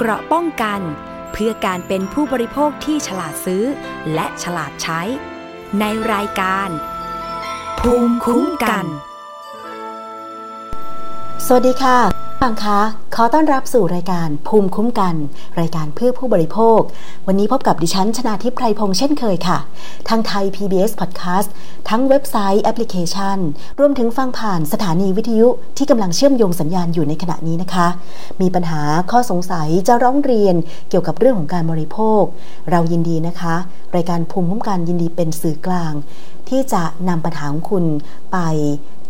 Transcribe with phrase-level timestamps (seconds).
[0.00, 0.80] เกราะป้องกัน
[1.32, 3.64] เพื่อการเป็นผู้บริโภคที่ฉลาดซื้อ
[4.14, 5.00] และฉลาดใช้
[5.80, 6.68] ในรายการ
[7.80, 8.84] ภูมิคุ้มกัน
[11.46, 11.98] สวัสดีค่ะ
[12.42, 12.80] ฟังคะ
[13.18, 15.14] ขอต้อนรับสู่รายการภูมิคุ้มกัน
[15.60, 16.80] รายการเพื่อผู้บริโภค
[17.26, 19.58] วันนี้พบกับดิฉันชนาทิพไพรพงษ์เช่นเคยค่ะ
[20.08, 21.48] ทางไทย PBS Podcast
[21.88, 23.38] ทั้งเว็บไซต์แอปพลิเคชัน
[23.80, 27.86] รวมถึงฟังผ่านสถานีวิทยุที่กำลังเชื่อมโยงสัญญาณอยู่ในขณะนี้นะคะ
[28.40, 30.54] มีปัญหาข้อสงสัยจะร้องเรียน
[30.88, 32.22] เกี่ยวกับเรื่องของการบริโภค
[32.70, 33.54] เรายินดีนะคะ
[33.96, 35.94] รายการภูมิคุ้มกันยินดีเป็นสื่อกลาง
[36.48, 37.84] ที่จะนำปัญหาของคุณ
[38.32, 38.38] ไป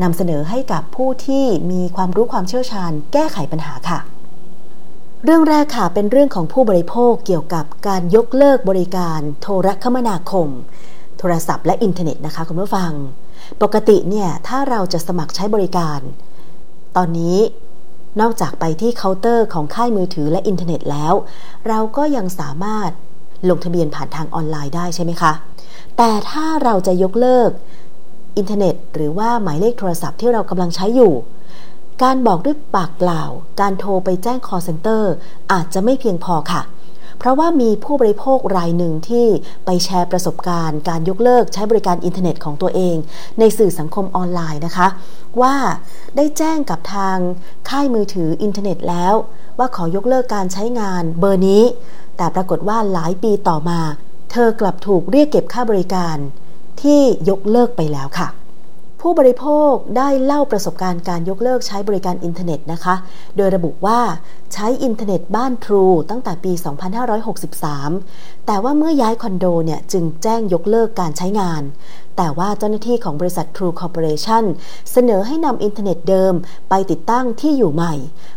[0.03, 3.96] นำเสนอให้กับผู้ที่มีความรู้ความเชี่ยวชาญ แก้ไขปัญหาค่ะ
[5.29, 10.49] เรื่องแรกค่ะเป็นเรื่องของผู้บริโภคเกี่ยวกับการยกเลิกบริการ โทรคมนาคม
[11.19, 12.93] โทรศัพท์และอินเทอร์เน็ตนะคะคุณผู้ฟัง
[13.63, 16.01] ปกติเนี่ยถ้าเราจะสมัครใช้บริการ
[16.97, 17.39] ตอนนี้
[18.21, 21.15] นอกจากไปที่เคาน์เตอร์ของค่ายมือถือและอินเทอร์เน็ตแล้ว
[21.69, 22.91] เราก็ยังสามารถ
[23.51, 25.33] ลงทะเบียนผ่านทางออนไลน์ได้ใช่ไหมคะ
[25.97, 27.51] แต่ถ้าเราจะยกเลิก
[28.37, 31.15] อินเทอร์เน็ต หรือว่าหมายเลขโทรศัพท์ที่เรากำลังใช้อยู่
[32.03, 33.23] การบอกด้วยปากเปล่า
[33.61, 35.03] การโทรไปแจ้ง call center
[35.53, 36.63] อาจจะไม่เพียงพอค่ะ
[37.19, 39.27] เพราะว่ามีผู้บริโภครายหนึ่งที่
[39.65, 42.97] ไปแชร์ประสบการณ์ การยกเลิกใช้บริการอินเทอร์เน็ตของตัวเอง
[43.39, 44.89] ในสื่อสังคมออนไลน์นะคะ
[45.41, 45.55] ว่า
[46.17, 47.19] ได้แจ้งกับทาง
[47.69, 49.15] ค่ายมือถืออินเทอร์เน็ตแล้ว
[49.59, 51.63] ว่าขอยกเลิกการใช้งานเบอร์นี้
[52.17, 53.81] แต่ปรากฏว่าหลายปีต่อมา
[54.31, 56.17] เธอกลับถูกเรียกเก็บค่าบริการ
[56.83, 58.29] ที่ยกเลิกไปแล้วค่ะ
[59.09, 62.95] ผู้บริโภคได้เล่าประสบการณ์การยกเลิกใช้บริการอินเทอร์เน็ตนะคะ
[63.37, 64.01] โดยระบุว่า
[64.53, 66.53] ใช้อินเทอร์เน็ตบ้านทรูตั้งแต่ปี
[67.49, 71.63] 2563 แต่ว่าเมื่อย้ายคอนโดเนี่ยจึงแจ้งยกเลิกการใช้งาน
[72.17, 74.45] แต่ว่าเจ้าหน้าที่ของบริษัท True Corporation
[74.93, 76.35] เสนอให้นำอินเทอร์เน็ตเดิม
[76.71, 77.95] ไปติดตั้งที่อยู่ใหม่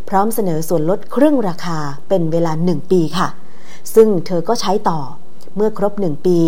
[0.08, 3.28] พร้อมเสนอส่วนลดครึ่งราคาเป็นเวลา 1 ปีค่ะ
[3.94, 5.00] ซึ่งเธอก็ใช้ต่อ
[5.56, 6.38] เมื่อครบหนึ่งปี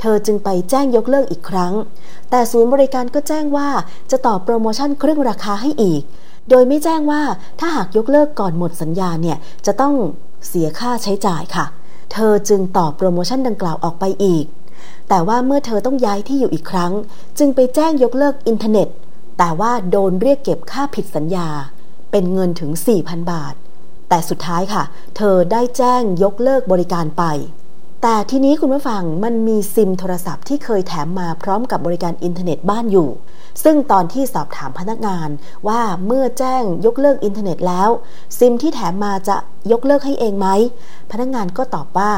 [0.00, 1.72] เธอจึงไปแจ้งยกเลิกอีกครั้ง
[2.30, 3.68] แต่ศูนย์บริการก็แจ้งว่า
[4.10, 6.02] จะต่อโปรโมชั่นครึ่งราคาให้อีก
[6.50, 7.22] โดยไม่แจ้งว่า
[7.60, 9.94] ถ้าหากยกเลิกก่อนหมดสัญญาเนี่ยจะต้อง
[10.48, 11.66] เสียค่าใช้จ่ายค่ะ
[12.12, 14.44] เธอจึงต่อโปรโมชั่นดังกล่าวออกไปอีก
[15.08, 16.92] แต่ว่าเมื่อเธอต้องย้ายที่อยู่อีกครั้ง
[17.38, 18.88] จึงไปแจ้งยกเลิกอินเทอร์เน็ต
[19.38, 21.48] แต่ว่าโดนเรียกเก็บค่าผิดสัญญา
[22.10, 22.70] เป็นเงินถึง
[23.00, 23.54] 4,000 บาท
[24.08, 24.82] แต่สุดท้ายค่ะ
[25.16, 27.24] เธอได้แจ้งยกเลิกบริการไป
[28.04, 33.10] แต่ทีนี้คุณผู้ฟังมันมีซิมโทรศัพท์ที่เคยแถมมาพร้อมกับบริการอินเทอร์เน็ตบ้านอยู่
[33.64, 35.28] ซึ่งตอนที่สอบถามพนักงาน
[35.68, 37.88] ว่าเมื่อแจ้งยกเลิกอินเทอร์เน็ตแล้ว
[38.38, 39.36] ซิมที่แถมมาจะ
[39.72, 40.48] ยกเลิกให้เองไหม
[41.10, 42.12] พนักงานก็ตอบว่า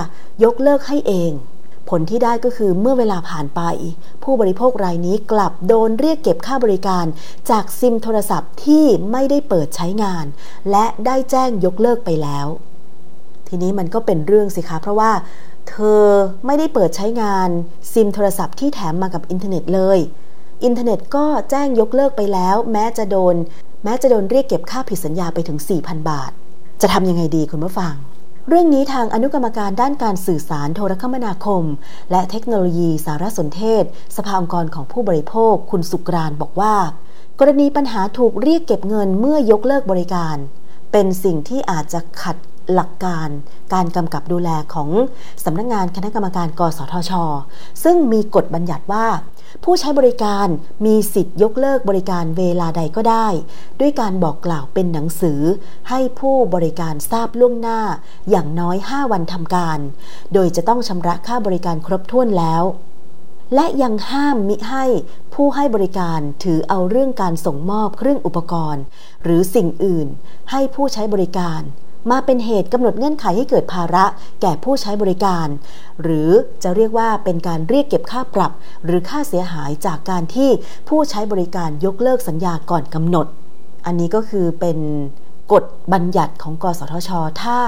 [0.45, 1.31] ยกเลิกให้เอง
[1.89, 3.61] ผลที่ได้ก็คือเมื่อเวลาผ่านไป
[4.23, 7.07] ผู้บริโภครายนี้กลับโดนเรียกเก็บค่าบริการ
[7.51, 10.25] จากซิมโทรศัพท์ที่ไม่ได้เปิดใช้งาน
[10.71, 12.49] และได้แจ้งยกเลิกไปแล้ว
[13.49, 15.13] ทีนี้มันก็เป็นเรื่องสิคะเพราะว่า
[15.69, 16.03] เธอ
[16.47, 17.49] ไม่ได้เปิดใช้งาน
[17.93, 19.99] ซิมโทรศัพท์ที่แถมมากับอินเทอร์เน็ตเลย
[20.65, 23.35] อินเทอร์เน็ตก็แจ้งยกเลิกไปแล้ว แม้จะโดน
[23.85, 26.31] แม้จะโดนเรียกเก็บค่าผิดสัญญาไปถึง 4,000 บาท
[26.83, 27.95] จะทำยังไงดีคุณผู้ฟัง
[28.49, 31.65] เรื่องนี้ทางอนุกรรมการด้านการสื่อสารโทรคมนาคม
[32.11, 33.85] และเทคโนโลยีสารสนเทศ
[34.17, 36.75] สภาองค์กรของผู้บริโภค คุณสุกรานบอกว่า
[37.41, 40.37] กรณีปัญหาถูกเรียกเก็บเงินเมื่อยกเลิกบริการ
[40.93, 42.37] เป็นสิ่งที่อาจจะขัด
[42.73, 43.29] หลักการ
[43.73, 44.91] การกำกับดูแลของ
[45.45, 47.13] สำนักงงานคณะกรรมการกสทช
[47.85, 49.07] ซึ่งมีกฎบัญญัติว่า
[49.65, 50.47] ผู้ใช้บริการ
[50.87, 53.29] มีสิทธิ์ยกเลิกบริการเวลาใดก็ได้
[53.81, 55.41] ด้วยการบอกกล่าวเป็นหนังสือ
[55.89, 57.81] ให้ผู้บริการทราบล่วงหน้า
[58.31, 59.79] อย่างน้อย 5 วันทำการ
[60.35, 62.65] โดยจะต้องชำระค่าบริการครบถ้วนแล้ว
[63.55, 64.85] และยังห้ามมิให้
[65.35, 68.83] ผู้ให้บริการถือเอาเรื่องการส่งมอบเครื่องอุปกรณ์
[69.25, 70.07] หรือสิ่งอื่น
[70.51, 71.61] ให้ผู้ใช้บริการ
[72.11, 74.05] มาเป็นเหตุกำหนดเงื่อนไขให้เกิดภาระ
[74.43, 75.47] แก่ผู้ใช้บริการ
[76.03, 76.31] หรือ
[76.63, 78.53] จะเรียกว่าเป็นการเรียกเก็บค่าปรับ
[78.85, 80.51] หรือค่าเสียหายจากการที่
[80.89, 83.27] ผู้ใช้บริการยกเลิกสัญญาก่อนกำหนด
[83.87, 84.79] อันนี้ก็คือเป็น
[85.53, 87.11] กฎบัญญัติของกสทช
[87.43, 87.59] ถ้า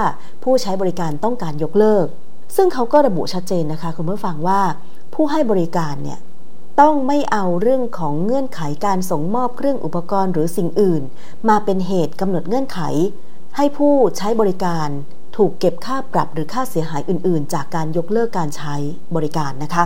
[0.43, 2.05] ผู้ใช้บริการต้องการยกเลิก
[2.55, 4.61] ซึ่งเขาก็ระบุชัดเจนนะคะคุณผู้ฟังว่า
[5.13, 6.19] ผู้ให้บริการเนี่ย
[6.81, 11.01] ต้องไม่เอาเรื่องของเงื่อนไขการส่งมอบเครื่องอุปกรณ์หรือสิ่งอื่น
[11.49, 12.79] มาเป็นเหตุกำหนดเงื่อนไข
[13.59, 14.89] ให้ผู้ใช้บริการ
[15.37, 18.75] ถูกเก็บค่าปรับหรือค่าเสียหายอื่น ๆ จากการยกเลิกการใช้
[19.15, 19.85] บริการนะคะ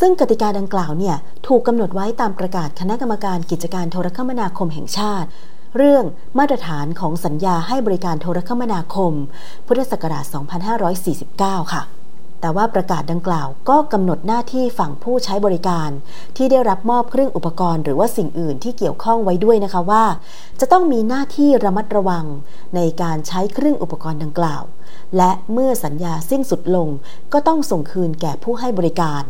[0.00, 1.16] ซึ่งกติกาดังกล่าวเนี่ย
[1.46, 5.28] ถูกกำหนดไว้ตามประกาศคณะกรรมการกิจการโทรคมนาคมแห่งชาติ
[5.76, 6.04] เรื่อง
[6.38, 9.12] มาตรฐานของสัญญาให้บริการโทรคมนาคม
[9.66, 10.24] พุทธศักราช
[10.98, 11.82] 2549 ค่ะ
[12.46, 15.90] แต่ว่าประกาศดังกล่าวก็กำหนดหน้าที่ฝั่งผู้ใช้บริการ
[16.36, 20.04] ที่ได้รับมอบเครื่องอุปกรณ์ หรือว่าสิ่งอื่นที่เกี่ยวข้องไว้ด้วยนะคะว่า
[20.60, 22.26] จะต้องมีหน้าที่ระมัดระวัง
[22.76, 24.62] ในการใช้เครื่องอุปกรณ์ดังกล่าว
[25.16, 26.88] และเมื่อสัญญาสิ้นสุดลง
[27.32, 29.22] ก็ต้องส่งคืนแก่ผู้ให้บริการ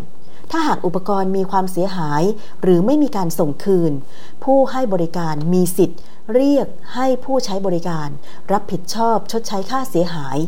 [0.51, 2.23] ถ้าหากอุปกรณ์มีความเสียหาย
[2.63, 3.93] หรือไม่มีการส่งคืน
[4.45, 6.01] ผู้ให้บริการมีสิทธิ์
[6.35, 8.09] เรียกให้ผู้ใช้บริการ
[8.53, 10.39] รับผิดชอบชดใช้ค่าเสียหาย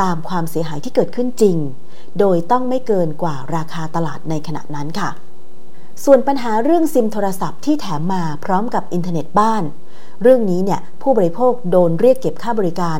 [0.00, 1.56] ตามความเสียหายที่เกิดขึ้นจริง
[2.18, 5.10] โดยต้องไม่เกินกว่าราคาตลาดในขณะนั้นค่ะ
[6.04, 9.62] ส่วนปัญหาเรื่องซิมโทรศัพท์ที่แถมมาพร้อมกับอินเทอร์เน็ตบ้าน
[10.22, 12.98] เรื่องนี้เนี่ยผู้บริโภคโดนเรียกเก็บค่าบริการ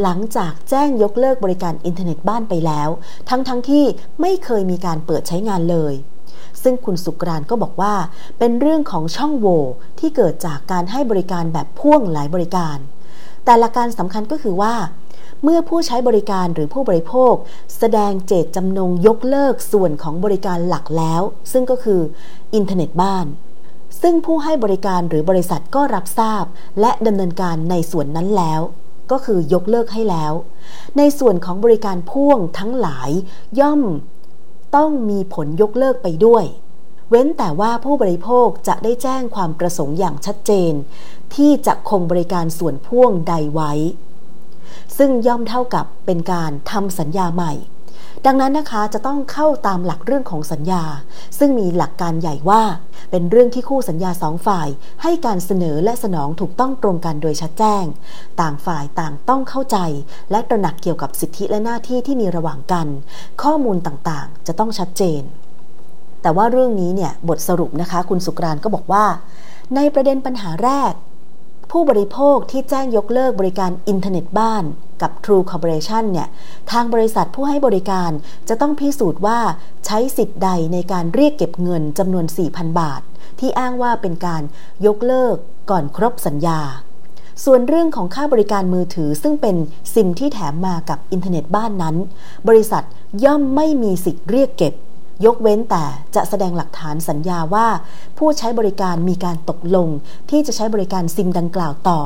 [0.00, 2.88] หลังจากแจ้งยกเลิกบริการอินเทอร์เน็ตบ้านไปแล้ว
[3.28, 3.84] ทั้งๆที่
[4.20, 5.94] ไม่เคยมีการเปิดใช้งานเลย
[6.62, 7.94] ซึ่งคุณสุกรานก็บอกว่า
[8.38, 9.62] เป็นเรื่องของช่องโหว่
[10.00, 12.76] ที่เกิดจากการให้บริการแบบพ่วงหลายบริการ
[13.46, 14.74] แต่หลักการสำคัญก็คือว่า
[15.42, 17.34] เมื่อผู้ใช้บริการหรือผู้บริโภค
[17.78, 21.22] แสดงเจตจำนงยกเลิกส่วนของบริการหลักแล้ว
[21.52, 22.00] ซึ่งก็คือ
[22.54, 23.26] อินเทอร์เน็ตบ้าน
[24.02, 26.44] ซึ่งผู้ให้บริการหรือบริษัทก็รับทราบ
[26.80, 28.60] และดำเนินการในส่วนนั้นแล้ว
[29.10, 30.32] ก็คือยกเลิกให้แล้ว
[30.98, 33.10] ในส่วนของบริการพ่วงทั้งหลาย
[33.60, 33.82] ย่อม
[34.76, 36.44] ต้องมีผลยกเลิกไปด้วย
[37.10, 40.72] เว้นแต่ว่าผู้บริโภคจะได้แจ้งความประสงค์อย่างชัดเจน
[41.34, 43.72] ที่จะคงบริการส่วนพ่วงใดไว้
[44.98, 47.52] ซึ่งย่อมเท่ากับเป็นการทำสัญญาใหม่
[48.26, 50.84] ดังนั้นนะคะจะต้องเข้าตามหลักเรื่องของสัญญา
[51.38, 52.62] ซึ่งมีหลักการใหญ่ว่า
[53.10, 54.68] เป็นเรื่องที่คู่สัญญาสองฝ่าย
[55.02, 57.84] ให้การเสนอและสนองถูกต้องตรงกันโดยชัดแจ้ง
[58.40, 59.78] ต่างฝ่ายต่างต้องเข้าใจ
[60.30, 62.86] และตระหนักเกี่ยวกับสิทธิและหน้าที่ที่มีระหว่างกัน
[63.42, 65.22] ข้อมูลต่างๆ จะต้องชัดเจน
[66.26, 69.04] แต่ว่าเรื่องนี้เนี่ยบทสรุปนะคะคุณสุกรานก็บอกว่า
[69.76, 70.92] ในประเด็นปัญหาแรก
[71.70, 74.64] ผู้บริโภคที่แจ้งยกเลิกบริการอินเทอร์เน็ตบ้าน
[75.02, 76.28] กับ True Corporation เนี่ย
[76.70, 78.10] ทางบริษัทผู้ให้บริการ
[78.48, 79.38] จะต้องพิสูจน์ว่า
[79.86, 83.02] ใช้สิทธิ์ใดในการเรียกเก็บเงินจำนวน 4,000 บาท
[83.40, 84.42] ที่อ้างว่าเป็นการ
[84.86, 85.36] ยกเลิก
[85.70, 86.60] ก่อนครบสัญญา
[87.44, 89.56] ส่วนเรื่องของค่าบริการมือถือซึ่งเป็น
[89.92, 91.96] ซิมที่แถมมากับอินเทอร์เน็ตบ้านนั้น
[92.48, 92.84] บริษัท
[93.24, 94.74] ย่อมไม่มีสิทธิ์เรียกเก็บ
[95.24, 95.84] ยกเว้นแต่
[96.16, 97.68] จะแสดงหลักฐานสัญญาว่า
[98.18, 99.88] ผู้ใช้บริการมีการตกลง
[100.30, 102.00] ที่จะใช้บริการซิมดังกล่าวต่อ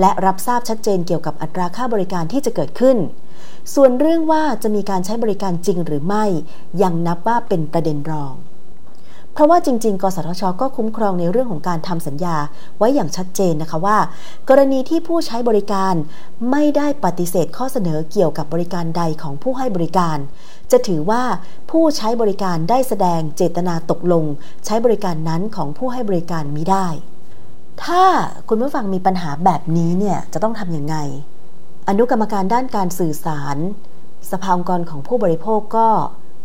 [0.00, 2.96] และรับทราบชัดเจนเกี่ยวกับอัตราค่าบริการที่จะเกิดขึ้น
[3.74, 6.24] ส่วนเรื่องว่าจะมีการใช้บริการจริงหรือไม่
[6.82, 8.34] ยังนับว่าเป็นประเด็นรอง
[9.38, 12.36] เพราะว่าจริง ๆ กสทช ก็คุ้มครองในเรื่องของการทำสัญญา
[12.78, 13.98] ไว้อย่างชัดเจนนะคะว่า
[14.48, 15.94] กรณีที่ผู้ใช้บริการ
[16.50, 20.18] ไม่ได้ปฏิเสธข้อเสนอเกี่ยวกับบริการใดของผู้ให้บริการ
[20.70, 21.22] จะถือว่า
[21.70, 24.24] ผู้ใช้บริการได้แสดงเจตนาตกลง
[24.64, 26.86] ใช้บริการนั้นของผู้ให้บริการมิได้
[27.84, 28.04] ถ้า
[28.48, 30.96] คุณผู้ฟังมีปัญหาแบบนี้เนี่ยจะต้องทำยังไง
[31.88, 33.56] อนุกรรมการด้านการสื่อสาร
[34.30, 35.88] สภาองค์กรของผู้บริโภคก็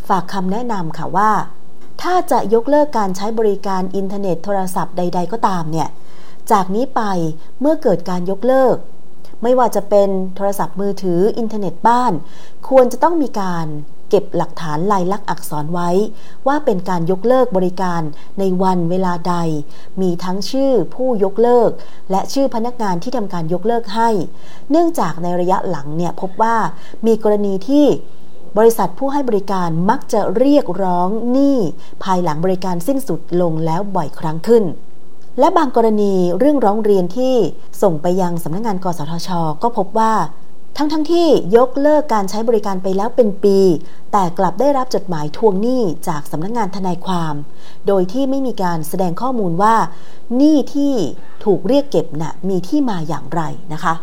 [0.10, 1.32] ฝากคำแนะนำค่ะว่า
[2.04, 5.90] ถ้าจะยกเลิกการใช้บริการอินเทอร์เน็ตโทรศัพท์ใด ๆ ก็ตามเนี่ย
[6.52, 7.02] จากนี้ไป
[7.60, 8.76] เมื่อเกิดการยกเลิก
[9.44, 12.14] ไม่ว่าจะเป็นโทรศัพท์มือถืออินเทอร์เน็ตบ้าน
[12.70, 13.68] ควรจะต้องมีการ
[14.10, 15.90] เก็บหลักฐานลายลักษณ์อักษรไว้
[16.48, 18.02] ว่าเป็นการยกเลิกบริการ
[18.40, 19.36] ในวันเวลาใด
[20.02, 21.70] มีทั้งชื่อผู้ยกเลิก
[22.12, 24.10] และชื่อพนักงานที่ทำการยกเลิกให้
[24.70, 26.56] เนื่องจากในระยะหลังเนี่ยพบว่า
[27.06, 27.86] มีกรณีที่
[28.58, 31.58] บริษัทผู้ให้บริการมักจะเรียกร้องหนี้
[32.04, 34.64] ภายหลังบริการสิ้นสุดลงแล้วบ่อยครั้งขึ้น
[35.40, 37.36] และบางกรณีเรื่องร้องเรียนที่
[37.82, 39.30] ส่งไปยังสำนักงงานกสทช
[39.64, 40.14] ก็พบว่า
[40.78, 41.28] ทั้งทั้งที่
[41.58, 43.58] ยกเลิกการใช้บริการไปแล้วเป็นปี
[44.12, 47.36] แต่กลับได้รับจดหมายทวงหนี้จากสำนักงงานทนายความ
[47.88, 49.76] โดยที่ไม่มีการแสดงข้อมูลว่า
[50.38, 50.94] หนี้ที่
[51.46, 53.42] ถูกเรียกเก็บนะ่ะมีที่มาอย่างไร
[53.74, 53.94] นะคะ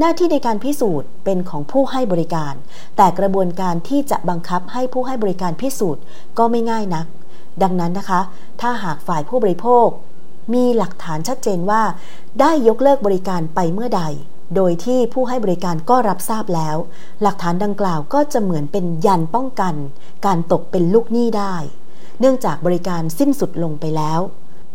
[0.00, 2.54] หน้าที่ในการพิสูจน์เป็นของผู้ให้บริการ
[2.96, 6.02] แต่กระบวนการที่จะบังคับให้ผู้ให้บริการพิสูจน์
[6.38, 7.06] ก็ไม่ง่ายนัก
[7.62, 8.20] ดังนั้นนะคะ
[8.60, 9.88] ถ้าหากฝ่ายผู้บริโภค
[10.54, 11.82] มีหลักฐานชัดเจนว่า
[12.40, 14.02] ได้ยกเลิกบริการไปเมื่อใด
[14.56, 16.76] โดยที่ผู้ให้บริการก็รับทราบแล้ว
[17.22, 19.74] หลักฐานดังกล่าวก็จะเหมือนเป็นยันป้องกัน
[20.26, 21.54] การตกเป็นลูกหนี้ได้
[22.20, 24.20] เนื่องจากบริการสิ้นสุดลงไปแล้ว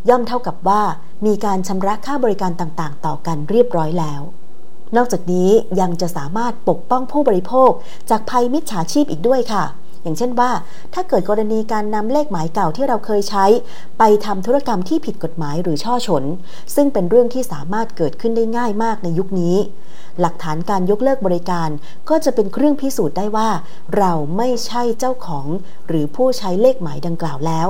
[0.09, 0.81] ย่อมเท่ากับว่า
[1.25, 4.21] มีการชำระค่าบริการต่างๆ ต่อกันเรียบร้อยแล้ว
[4.95, 7.71] นอกจากนี้ยังจะสามารถปกป้องผู้บริโภค
[8.09, 9.65] จากภัยมิจฉาชีพอีกด้วยค่ะ
[10.03, 10.51] อย่างเช่นว่า
[10.93, 13.45] ถ้าเกิดกรณีการนำเลขหมายเก่าที่เราเคยใช้
[13.99, 16.23] ไปทำธุรกรรมที่ผิดกฎหมายหรือช่อฉน
[16.75, 19.57] ซึ่งเป็นเรื่องที่สามารถเกิดขึ้นได้ง่ายมากในยุคนี้
[20.19, 21.69] หลักฐานการยกเลิกบริการ
[22.09, 23.49] ก็จะเป็นเครื่องพิสูจน์ได้ว่า
[23.97, 25.47] เราไม่ใช่เจ้าของ
[25.87, 27.67] หรือผู้ใช้เลขหมายดังกล่าวแล้ว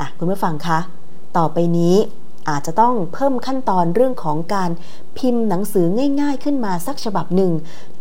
[0.00, 0.78] อะคุณผู้ฟังคะ
[1.36, 1.96] ต่อไปนี้
[2.48, 4.70] อาจจะต้องเพิ่มขั้นตอนเรื่องของการ
[5.18, 5.86] พิมพ์หนังสือ
[6.20, 7.52] ง่าย ๆ ขึ้นมาสักฉบับหนึ่ง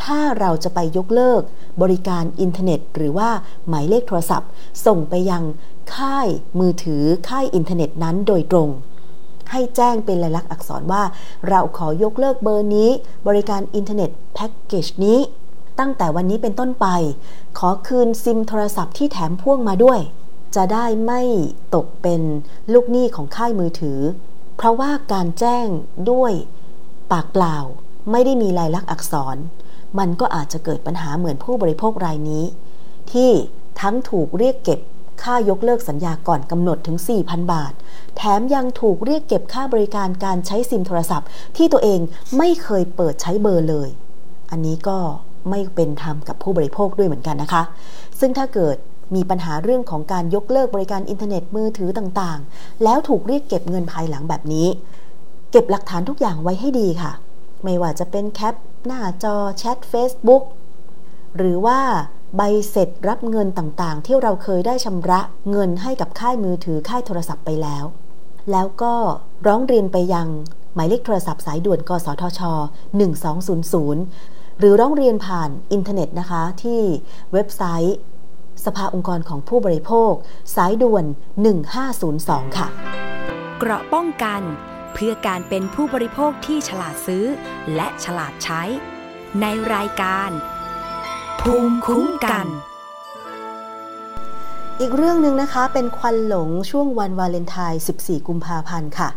[0.03, 1.41] ถ้าเราจะไปยกเลิก
[1.81, 3.29] บริการอินเทอร์เน็ต หรือว่า
[3.67, 4.49] หมายเลขโทรศัพท์
[4.85, 5.43] ส่งไปยัง
[5.95, 6.27] ค่าย
[6.59, 8.69] มือถือค่ายอินเทอร์เน็ตนั้นโดยตรง
[9.51, 11.03] ให้แจ้งเป็นลายลักษณ์อักษรว่า
[11.49, 12.89] เราขอยกเลิกเบอร์นี้
[13.27, 15.19] บริการอินเทอร์เน็ตแพ็กเกจนี้
[15.79, 16.87] ตั้งแต่วันนี้เป็นต้นไป
[17.57, 19.99] ขอคืนซิมโทรศัพท์ที่แถมพ่วงมาด้วย
[20.55, 21.21] จะได้ไม่
[21.75, 22.21] ตกเป็น
[22.73, 23.99] ลูกหนี้ของค่ายมือถือ
[24.61, 25.67] เพราะว่าการแจ้ง
[26.11, 26.33] ด้วย
[27.11, 27.57] ปากเปล่า
[28.11, 29.37] ไม่ได้มีลายลักษณ์อักษร
[29.99, 32.43] มันก็อาจจะเกิดปัญหาเหมือนผู้บริโภครายนี้
[33.11, 33.31] ที่
[33.81, 34.79] ทั้งถูกเรียกเก็บ
[35.23, 37.73] ค่ายกเลิกสัญญาก่อนกำหนดถึง 4,000 บาท
[38.15, 41.27] แถมยังถูกเรียกเก็บค่าบริการการใช้ซิมโทรศัพท์
[41.57, 41.99] ที่ตัวเอง
[42.37, 43.89] ไม่เคยเปิดใช้เบอร์เลย
[44.51, 44.97] อันนี้ก็
[45.49, 47.63] ไม่เป็นธรรมกับผู้บริโภคด้วยเหมือนกันนะคะ
[48.19, 48.77] ซึ่งถ้าเกิด
[49.15, 54.67] มีปัญหาเรื่องของการยกเลิกบริการอินเทอร์เน็ตมือถือต่างๆ แล้วถูกเรียกเก็บเงินภายหลังแบบนี้
[55.51, 57.11] เก็บหลักฐานทุกอย่างไว้ให้ดีค่ะ
[57.63, 60.43] ไม่ว่าจะเป็นแคปหน้าจอแชท Facebook
[61.37, 61.79] หรือว่า
[62.37, 65.19] ใบเสร็จรับเงินต่างๆ ที่เราเคยได้ชำระ
[65.51, 67.85] เงินให้กับค่ายมือถือค่ายโทรศัพท์ไปแล้ว
[68.51, 68.93] แล้วก็
[69.47, 70.27] ร้องเรียนไปยัง
[70.75, 72.41] หมายเลขโทรศัพท์สายด่วนกสทช
[73.71, 76.81] 1200 หรือร้องเรียนผ่านอินเทอร์เน็ตนะคะ ที่
[77.33, 77.97] เว็บไซต์
[78.65, 80.11] สภาองค์กรของผู้บริโภค
[80.55, 81.05] สายด่วน
[81.81, 82.67] 1502 ค่ะ
[83.59, 84.41] เกราะป้องกัน
[84.93, 87.25] เพื่อการเป็นผู้บริโภคที่ฉลาดซื้อ
[87.75, 88.61] และฉลาดใช้
[89.41, 90.29] ในรายการ
[91.41, 92.47] ภูมิคุ้มกัน
[94.79, 99.09] อีกเรื่องหนึ่งนะคะเป็นควันหลงช่วงวันวาเลนไทน์ 14 กุมภาพันธ์ค่ะ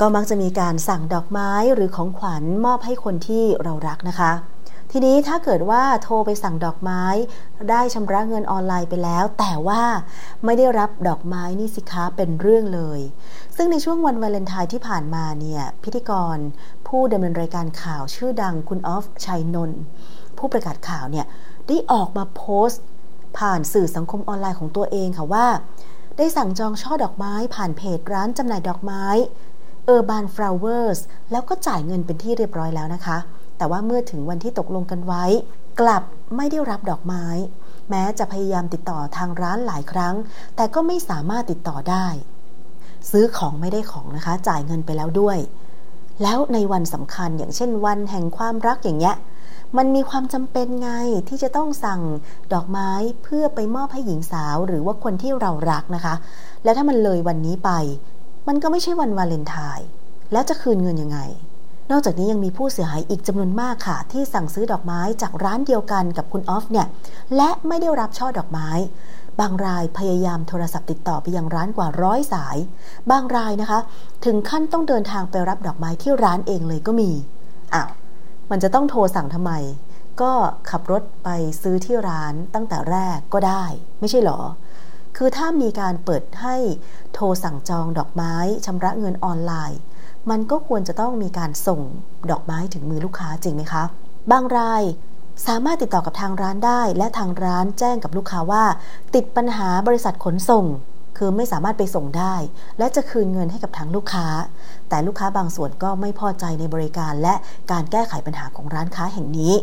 [0.00, 4.32] ก็มักจะมีการสั่งดอกไม้หรือของขวัญมอบให้คนที่เรารักนะคะ
[4.92, 7.02] ทีนี้ถ้าเกิดว่าโทรไปสั่งดอกไม้
[7.70, 9.82] ได้ชำระเงินออนไลน์ไปแล้ว แต่ว่า
[10.44, 13.00] ไม่ได้รับดอกไม้นี่สิคะเป็นเรื่องเลย
[13.56, 16.38] ซึ่งในช่วงวันวาเลนไทน์ที่ผ่านมาเนี่ยพิธีกร
[16.88, 19.80] ผู้ดำเนินรายการข่าวชื่อดังคุณออฟชัยนนท์
[20.38, 21.26] ผู้ประกาศข่าวเนี่ย
[21.68, 22.82] ได้ออกมาโพสต์
[23.38, 25.46] ผ่านสื่อสังคมออนไลน์ของตัวเองค่ะว่า
[26.16, 29.04] ได้สั่งจองช่อดอกไม้ผ่านเพจร้านจำหน่ายดอกไม้
[29.94, 30.98] Urban Flowers
[31.30, 33.18] แล้วก็จ่ายเงินเป็นที่เรียบร้อยแล้วนะคะ
[33.58, 35.24] แต่ว่าเมื่อถึงวันที่ตกลงกันไว้
[35.80, 36.02] กลับ
[36.36, 37.24] ไม่ได้รับดอกไม้
[37.90, 40.14] แม้จะพยายามติดต่อทางร้านหลายครั้ง
[40.56, 42.06] แต่ก็ไม่สามารถติดต่อได้
[43.10, 45.38] ซื้อของไม่ได้ของนะคะ จ่ายเงินไปแล้วด้วย
[46.22, 49.16] แล้วในวันสำคัญอย่างเช่นวันแห่งความรักอย่างเงี้ย
[49.76, 50.90] มันมีความจำเป็นไง
[51.28, 52.00] ที่จะต้องสั่ง
[52.52, 52.90] ดอกไม้
[53.22, 56.14] เพื่อไปมอบให้หญิงสาว หรือว่าคนที่เรารักนะคะ
[56.64, 57.70] และถ้ามันเลยวันนี้ไป
[58.48, 59.86] มันก็ไม่ใช่วันวาเลนไทน์
[60.32, 61.18] แล้วจะคืนเงินยังไง
[61.90, 66.86] นอกจากนี้ยังมีผู้เสียหายอีกจำนวนมากค่ะ ที่สั่งซื้อดอกไม้จากร้านเดียวกันกับคุณออฟเนี่ย
[67.36, 68.68] และไม่ได้รับช่อดอกไม้
[69.40, 72.56] บางรายพยายามโทรศัพท์ติดต่อไปยังร้านกว่าร้อยสาย
[73.10, 73.80] บางรายนะคะ
[74.24, 77.10] ถึงขั้นต้องเดินทางไปรับดอกไม้ที่ร้านเองเลยก็มี
[77.74, 77.90] อ้าว
[78.50, 79.52] มันจะต้องโทรสั่งทำไม
[80.20, 80.32] ก็
[80.70, 81.28] ขับรถไป
[81.62, 83.64] ซื้อที่ร้านตั้งแต่แรกก็ได้
[84.00, 84.40] ไม่ใช่หรอ
[85.16, 86.56] คือถ้ามีการเปิดให้
[87.14, 88.34] โทรสั่งจองดอกไม้
[88.66, 89.80] ชำระเงินออนไลน์
[90.30, 91.80] มันก็ควรจะต้องมีการส่ง
[92.30, 93.84] ดอกไม้ถึงมือลูกค้าจริงไหมคะ
[94.32, 94.82] บางราย
[95.46, 98.64] สามารถติดต่อกับทางร้านได้ และทางร้านแจ้งกับลูกค้าว่า
[99.14, 100.64] ติดปัญหาบริษัทขนส่ง
[101.18, 102.34] คือไม่สามารถไปส่งได้
[102.78, 104.26] และจะคืนเงินให้กับทางลูกค้า
[104.88, 107.34] แต่ลูกค้าบางส่วนก็ไม่พอใจในบริการและ
[107.70, 109.54] การแก้ไขปัญหาของร้านค้าแห่งนี้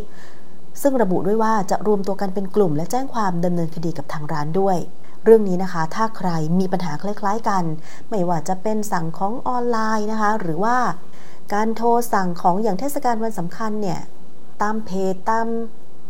[0.82, 4.78] ซึ่งระบุด้วยว่าจะรวมตัวกันเป็นกลุ่ม และแจ้งความดำเนินคดีกับทางร้านด้วย
[5.26, 6.30] เรื่องนี้นะคะ ถ้าใคร
[6.60, 7.64] มีปัญหาคล้ายๆกัน
[8.10, 10.78] ไม่ว่าจะเป็นสั่งของออนไลน์นะคะ หรือว่า
[11.54, 14.00] การโทรสั่งของอย่างเทศกาลวันสำคัญเนี่ย
[14.62, 15.48] ตามเพจตาม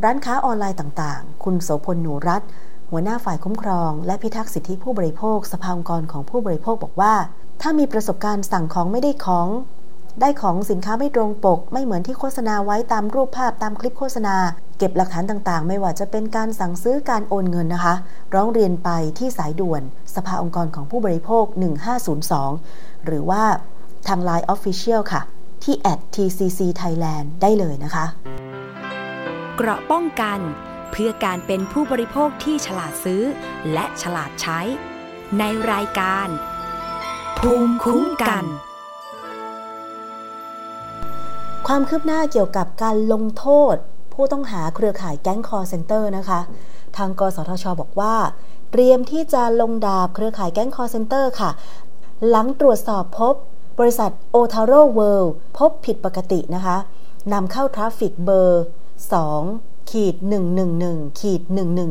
[0.04, 2.42] ร้านค้าออนไลน์ต่างๆ คุณโสพลหนูรัต
[2.90, 7.14] หัวหน้าฝ่ายคุ้มครอง และพิทักษ์สิทธิผู้บริโภค สภาองค์กรของผู้บริโภคบอกว่า
[7.62, 9.48] ถ้ามีประสบการณ์สั่งของไม่ได้ของ
[10.22, 14.36] ได้ของสินค้าไม่ตรงปก ไม่เหมือนที่โฆษณาไว้ตามรูปภาพตามคลิปโฆษณา
[14.78, 17.96] เก็บหลักฐานต่างๆ ไม่ว่าจะเป็นการสั่งซื้อการโอนเงินนะคะ
[18.34, 19.82] ร้องเรียนไปที่สายด่วน
[20.16, 21.46] สภาองค์กรของผู้บริโภค
[22.26, 23.44] 1502 หรือว่า
[24.08, 25.22] ทาง Line Official ค่ะ
[25.64, 25.76] ที่
[26.16, 28.06] @tcc Thailand ได้เลยนะคะ
[29.56, 30.40] เกราะป้องกัน
[30.92, 33.22] เพื่อการเป็นผู้บริโภคที่ฉลาดซื้อ
[33.74, 34.60] และฉลาดใช้
[35.40, 36.28] ในรายการ
[37.40, 38.46] ภูมิคุ้มกัน
[41.70, 43.76] ความคืบหน้าเกี่ยวกับการลงโทษ
[44.14, 46.40] ผู้ต้องหาเครือข่ายแก๊งคอลเซ็นเตอร์นะคะ
[46.98, 48.16] ทางกสทช บอกว่า
[48.72, 51.50] เตรียมที่จะลงดาบเครือข่ายแก๊งคอลเซ็นเตอร์ค่ะ
[52.30, 53.36] หลังตรวจสอบพบ
[53.80, 56.78] บริษัทโอทาโร่เวิลด์พบผิดปกตินะคะ
[57.34, 58.64] นำเข้า traffic เบอร์
[59.26, 60.16] 2 ขีด
[60.68, 61.42] 111 ขีด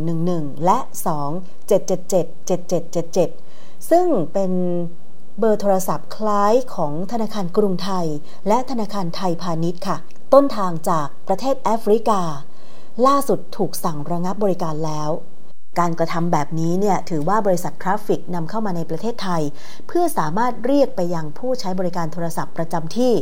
[0.09, 0.79] 1111 และ
[1.19, 2.49] 2 777
[3.29, 4.53] 7777 ซึ่งเป็น
[5.39, 8.07] เบอร์โทรศัพท์คล้ายของธนาคารกรุงไทย
[8.49, 9.97] และธนาคารไทยพาณิชย์ค่ะ
[10.35, 12.21] ต้นทางจากประเทศแอฟริกา
[13.07, 15.11] ล่าสุดถูกสั่งระงับบริการแล้ว
[15.79, 19.43] การกระทำแบบนี้เนี่ยถือว่าบริษัททราฟฟิกนำเข้ามาในประเทศไทย
[19.87, 23.13] เพื่อสามารถเรียกไปยังผู้ใช้บริการโทรศัพท์ประจำที่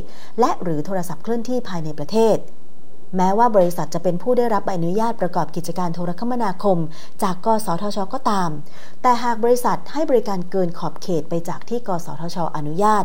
[0.41, 2.37] และหรือโทรศัพท์เคลื่อนที่ภายในประเทศ
[3.17, 6.79] แม้ว่าบริษัทจะเป็นผู้ได้รับใบอนุญาตประกอบกิจการโทรคมนาคม
[7.23, 8.51] จากกสทช ก็ตาม
[9.03, 13.05] แต่หากบริษัทให้บริการเกินขอบเขตไปจากที่กสทช อนุญาต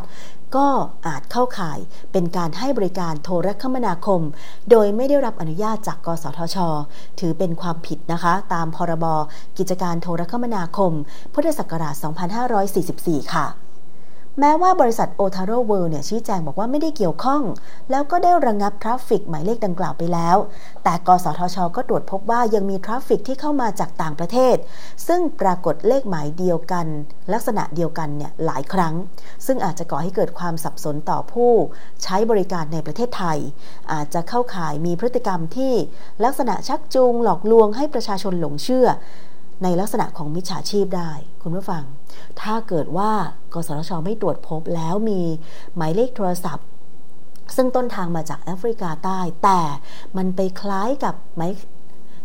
[0.56, 0.68] ก็
[1.08, 1.80] อาจเข้าข่าย
[2.12, 4.22] เป็นการให้บริการโทรคมนาคม
[4.70, 6.58] โดยไม่ได้รับอนุญาตจาก กสทช
[7.20, 9.06] ถือเป็นความผิดนะคะ ตามพรบ
[9.58, 10.92] กิจการโทรคมนาคม
[11.34, 11.96] พุทธศักราช
[12.64, 13.67] 2544 ค่ะ
[14.42, 17.44] แม้ว่าบริษัทโอทาโร่เวิลด์เนี่ยชี้แจงบอกว่าไม่ได้เกี่ยวข้อง
[17.92, 20.38] แล้วก็ได้ระงับ traffic หมายเลขดังกล่าวไปแล้ว
[20.84, 24.56] แต่กสทช ก็ตรวจพบว่ายังมี traffic ที่เข้ามาจากต่างประเทศ
[25.08, 26.86] ซึ่งปรากฏเลขหมายเดียวกัน
[27.34, 28.94] ลักษณะเดียวกันเนี่ยหลายครั้ง
[29.46, 31.52] ซึ่งอาจจะก่อให้เกิดความสับสนต่อผู้
[32.04, 33.40] ใช้บริการในประเทศไทย
[33.94, 35.74] อาจจะเข้าข่ายมีพฤติกรรมที่
[36.24, 38.88] ลักษณะชักจูงหลอกลวงให้ประชาชนหลงเชื่อ
[39.64, 41.12] ในลักษณะของมิจฉาชีพได้
[41.42, 41.84] คุณผู้ฟัง
[42.42, 43.12] ถ้าเกิดว่า
[43.54, 45.22] กสทชไม่ตรวจพบแล้วมี
[45.76, 46.66] หมายเลขโทรศัพท์
[47.56, 49.60] ซึ่งต้นทางมาจากแอฟริกาใต้ แต่
[50.18, 51.52] มันไปคล้ายกับหมาย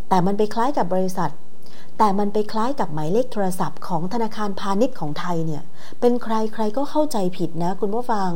[0.08, 1.30] แต่มันไปคล้ายกับบริษัท
[1.98, 5.62] แต่มันไปคล้ายกับหมายเลขโทรศัพท์ของธนาคารพาณิชย์ของไทยเนี่ย
[6.00, 8.30] เป็นใครใครก็เข้าใจผิดนะ คุณผู้ฟัง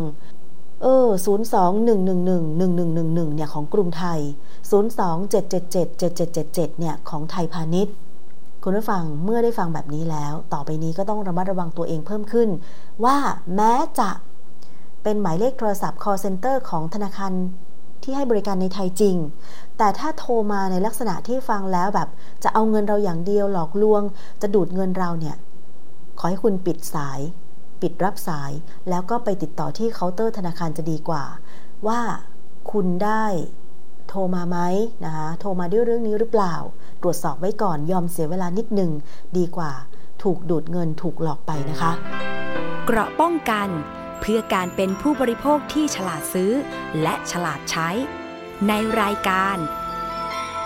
[0.82, 4.20] เออ02-111-1111 เนี่ย ของกรุงไทย
[4.70, 7.94] 02-777-7777 เนี่ย ของไทยพาณิชย์
[8.68, 12.48] คุณผู้ฟังเมื่อได้ฟังแบบนี้แล้ว ต่อไปนี้ก็ต้องระมัดระวังตัวเองเพิ่มขึ้น
[13.04, 13.16] ว่า
[13.54, 14.10] แม้จะ
[15.02, 17.32] เป็นหมายเลขโทรศัพท์ call center ของธนาคาร
[18.02, 19.16] ที่ให้บริการในไทยจริง
[19.78, 22.08] แต่ถ้าโทรมาในลักษณะที่ฟังแล้วแบบ
[22.44, 24.02] จะเอาเงินเราอย่างเดียวหลอกลวง
[24.42, 25.36] จะดูดเงินเราเนี่ย
[26.18, 27.20] ขอให้คุณปิดสาย
[27.80, 28.52] ปิดรับสาย
[28.88, 31.24] แล้วก็ไปติดต่อที่เคาน์เตอร์ธนาคารจะดีกว่า
[31.86, 32.00] ว่า
[32.72, 33.24] คุณได้
[34.08, 34.58] โทรมาไหม
[35.04, 36.54] นะคะโทรมาด้วยเรื่องนี้หรือเปล่า
[37.02, 38.92] ตรวจสอบไว้ก่อนยอมเสียเวลานิดหนึ่ง
[39.38, 39.72] ดีกว่า
[40.22, 41.92] ถูกดูดเงินถูกหลอกไปนะคะ
[42.84, 43.68] เกราะป้องกัน
[44.20, 46.52] เพื่อการเป็นผู้บริโภคที่ฉลาดซื้อ
[47.02, 47.88] และฉลาดใช้
[48.68, 49.56] ในรายการ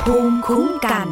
[0.02, 1.08] ภูมิคุ้มกัน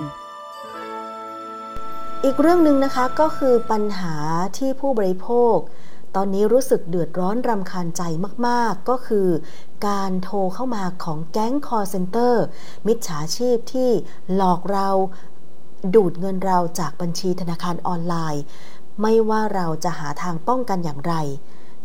[2.24, 4.14] อีกเรื่องหนึ่งนะคะก็คือปัญหา
[4.58, 5.56] ที่ผู้บริโภค
[6.16, 8.02] ตอนนี้รู้สึกเดือดร้อนรำคาญใจ
[8.46, 9.28] มาก ๆ ก็คือ
[9.86, 12.44] การโทรเข้ามาของแก๊งคอร์เซนเตอร์
[12.86, 13.90] มิจฉาชีพที่
[14.34, 14.88] หลอกเรา
[15.94, 18.42] ดูดเงินเราจากบัญชีธนาคารออนไลน์
[19.02, 21.14] ไม่ว่าเราจะหาทางป้องกันอย่างไร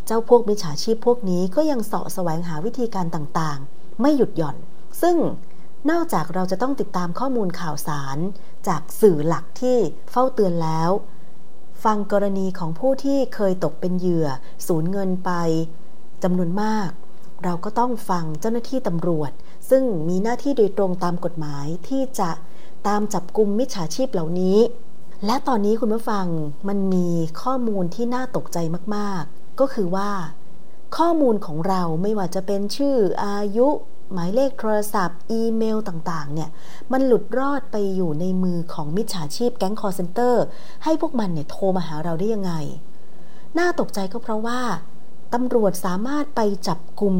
[0.05, 4.57] เจ้าพวกมิจฉาชีพพวกนี้ก็ยังเสาะแสวงหาวิธีการต่างๆ ไม่หยุดหย่อน
[5.01, 5.17] ซึ่ง
[5.89, 8.17] นอกจากเราจะต้องติดตามข้อมูลข่าวสาร
[8.67, 9.77] จากสื่อหลักที่
[10.11, 10.89] เฝ้าเตือนแล้ว
[11.83, 14.27] ฟังกรณีของผู้ที่เคยตกเป็นเหยื่อ
[14.67, 15.31] สูญเงินไป
[16.23, 16.89] จำนวนมาก
[17.43, 19.31] เราก็ต้องฟังเจ้าหน้าที่ตำรวจ
[19.69, 22.31] ซึ่งมีหน้าที่โดยตรงตามกฎหมายที่จะ
[22.87, 24.57] ตามจับกลุ่มมิจฉาชีพเหล่านี้
[25.25, 26.27] และตอนนี้คุณผู้ฟัง
[26.67, 27.07] มันมี
[27.41, 28.57] ข้อมูลที่น่าตกใจ
[28.95, 30.11] มากๆ ก็คือว่า
[30.97, 33.67] ข้อมูลของเราไม่ว่าจะเป็นชื่ออายุ
[34.11, 36.49] หมายเลขโทรศัพท์ อีเมลต่างๆ เนี่ย
[36.91, 40.43] มันหลุดรอดไปอยู่ในมือของมิจฉาชีพแก๊งคอร์เซนเตอร์
[40.83, 42.53] ให้พวกมันเนี่ยโทรมาหาเราได้ยังไง
[43.57, 44.61] น่าตกใจก็เพราะว่า
[45.33, 47.15] ตำรวจสามารถไปจับกลุ่ม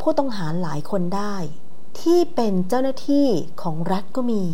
[0.00, 1.34] ผู้ต้องหาหลายคนได้
[2.00, 3.26] ที่เป็นเจ้าหน้าที่
[3.62, 4.44] ของรัฐก็มี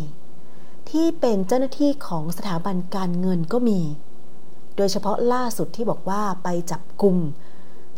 [0.91, 3.81] ที่เป็นเจ้าหน้าที่ของสถาบันการเงินก็มี
[4.75, 7.17] โดยเฉพาะล่าสุดที่บอกว่าไปจับกลุ่ม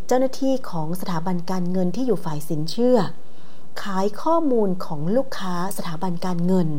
[0.07, 2.97] เจ้าหน้าที่ของสถาบันการเงินที่อยู่ฝ่ายสินเชื่อ
[3.81, 6.69] ขายข้อมูลของลูกค้าสถาบันการเงิน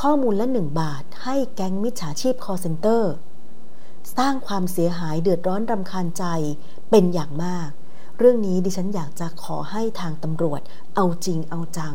[0.00, 3.12] ข้อมูลละหนึ่งบาทให้แก๊งมิจฉาชีพคอลเซ็นเตอร์
[4.16, 6.24] สร้างความเสียหายเดือดร้อนรำคาญใจ
[6.90, 7.68] เป็นอย่างมาก
[8.18, 10.60] เรื่องนี้ดิฉันอยากจะขอให้ทางตำรวจ
[10.94, 11.94] เอาจริงเอาจัง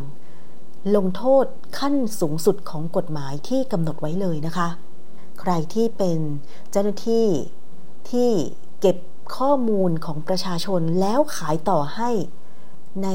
[0.95, 1.45] ลงโทษ
[1.79, 4.69] ขั้นสูงสุดของกฎหมายที่กำหนดไว้เลยนะคะ
[5.39, 6.19] ใครที่เป็น
[6.71, 7.27] เจ้าหน้าที่
[8.09, 8.31] ที่
[8.81, 8.97] เก็บ
[9.37, 12.09] ข้อมูลของประชาชนแล้วขายต่อให้
[13.03, 13.07] ใน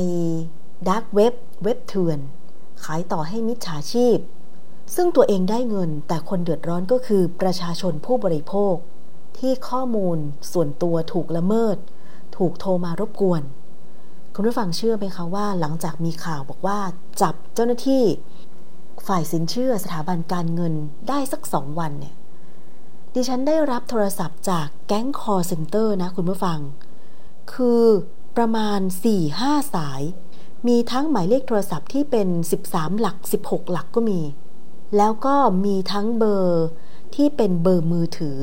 [0.88, 1.34] ดักเว็บ
[1.64, 2.18] เว็บเถื่อน
[2.84, 4.18] ขายต่อให้มิจฉาชีพ
[4.94, 8.74] ซึ่งตัวเองได้เงินแต่คนเดือดร้อนก็คือประชาชนผู้บริโภค
[9.38, 10.18] ที่ข้อมูล
[10.52, 11.76] ส่วนตัวถูกละเมิด
[12.36, 13.42] ถูกโทรมารบกวน
[14.34, 16.78] คุณผู้ฟังเชื่อไหมคะว่า หลังจากมีข่าวบอกว่า
[17.20, 18.04] จับเจ้าหน้าที่
[19.06, 20.74] ฝ่ายสินเชื่อสถาบันการเงิน
[21.08, 22.14] ได้สักสองวันเนี่ย
[23.14, 26.58] ดิฉันได้รับโทรศัพท์จากแก๊งคอลเซ็นเตอร์นะคุณผู้ฟัง
[27.52, 27.84] คือ
[28.36, 28.80] ประมาณ
[29.26, 30.02] 4-5 สาย
[30.68, 32.28] มีทั้งหมายเลขโทรศัพท์ที่เป็น
[32.64, 34.20] 13 หลัก 16 หลักก็มี
[34.96, 36.64] แล้วก็มีทั้งเบอร์
[37.14, 38.38] ที่เป็นเบอร์มือถือ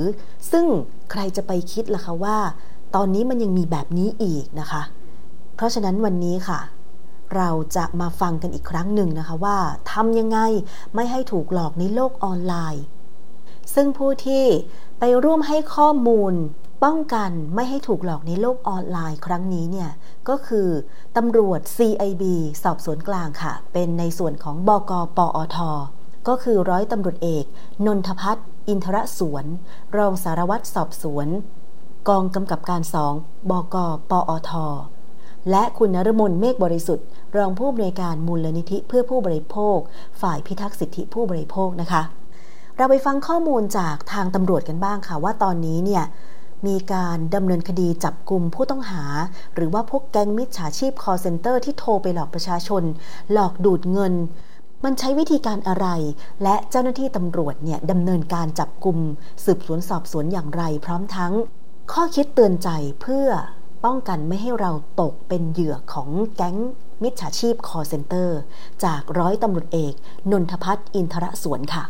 [0.51, 0.65] ซึ่ง
[1.12, 2.38] ใครจะไปคิดล่ะคะว่า
[2.95, 4.81] ตอนนี้มันยังมีแบบนี้อีกนะคะ
[5.55, 6.60] เพราะฉะนั้นวันนี้ค่ะ
[7.36, 9.58] เราจะมาฟังกันอีกครั้งหนึ่งนะคะว่า
[9.91, 10.39] ทำยังไง
[10.95, 12.84] ไม่ให้ถูกหลอกในโลกออนไลน์
[13.73, 14.45] ซึ่งผู้ที่
[14.99, 16.34] ไปร่วมให้ข้อมูล
[16.84, 19.91] ป้องกันไม่ให้ถูกหลอกในโลกออนไลน์ครั้งนี้เนี่ย
[20.29, 20.67] ก็คือ
[21.17, 22.23] ตำรวจ CIB
[22.63, 25.58] สอบสวนกลางค่ะ เป็นในส่วนของบกปอท
[26.28, 27.46] ก็คือร้อยตำรวจเอก
[27.86, 29.46] นนทพัฒน์อินทรสวน
[29.98, 31.28] รองสารวัตรสอบสวน
[32.10, 33.14] กองกำกับการสอง
[33.50, 33.76] บก
[34.10, 34.52] ปอท
[35.52, 37.06] และคุณนรมนเมฆบริสุทธิ์
[37.38, 39.78] รองผู้อำนวยการมูลนิธิเพื่อผู้บริโภค
[40.22, 42.02] ฝ่ายพิทักษ์สิทธิผู้บริโภคนะคะ
[42.78, 46.04] เราไปฟังข้อมูลจากทางตำรวจกันบ้างค่ะว่าตอนนี้เนี่ย
[46.68, 49.04] มีการดำเนินคดีจับกลุ่มผู้ต้องหา
[49.56, 52.84] หรือว่าพวกแก๊งมิจฉาชีพ call center ที่โทรไปหลอกประชาชน
[53.32, 54.14] หลอกดูดเงิน
[54.86, 55.88] มันใช้วิธีการอะไร
[56.43, 58.98] และเจ้าหน้าที่ตำรวจเนี่ยดำเนินการจับกลุ่ม
[59.45, 61.34] สืบสวนสอบสวนอย่างไร พร้อมทั้ง
[61.93, 62.69] ข้อคิดเตือนใจ
[63.02, 63.28] เพื่อ
[63.86, 64.71] ป้องกันไม่ให้เรา
[65.02, 66.58] ตกเป็นเหยื่อของแก๊ง
[67.04, 68.30] มิจฉาชีพ call center
[68.86, 69.93] จากร้อยตำรวจเอก
[70.32, 71.84] นนทพัฒน์อินทรสวนค่ะ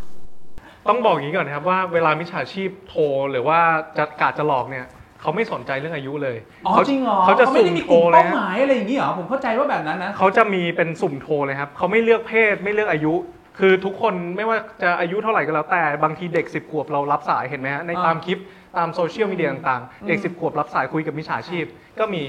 [0.88, 3.60] ต้องบอกอย่างนี้ก่อนนะครับว่าเวลามิจฉาชีพโทรหรือว่า
[3.97, 4.86] จะกาดจะหลอกเนี่ย
[5.25, 13.13] เขาไม่สนใจเรื่องอายุเลยอ๋อเขาจริงเหรอเขาจะไม่สุ่ได้มมีโทกรลุ่มเลยเป้าหฮะมายอะไรอย่างนี้เหรอผมเข้าใจว่าแบบนั้นนะเขาจะมีเป็นสุ่มโทรเลยครับเขาไม่เลือกเพศไม่เลือกอายุ
[13.59, 18.39] คือทุกคนไม่ว่าจะอายุเท่าไหร่ก็แล้วแต่บางทีเด็ก10ขวบเรารับสายเห็นไหมฮะในอ่าตามคลิป
[18.77, 21.65] ตามโซเชียลมีเดียต่างๆ เด็ก10ขวบรับสายคุยกับมิจฉาชีพ
[21.99, 22.21] ก็มี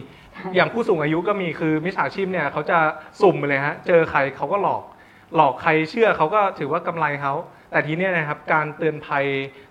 [0.54, 2.78] อย่างผู้สูงอายุก็มีคือมิจฉาชีพเนี่ยเขาจะ
[3.20, 4.82] สุ่มไปเลยฮะเจอใครเขาก็หลอก
[5.36, 7.34] หลอกใครเชื่อเขาก็ถือว่ากำไรเขา
[7.70, 9.24] แต่ทีเนี้ยนะครับการเตือนภัย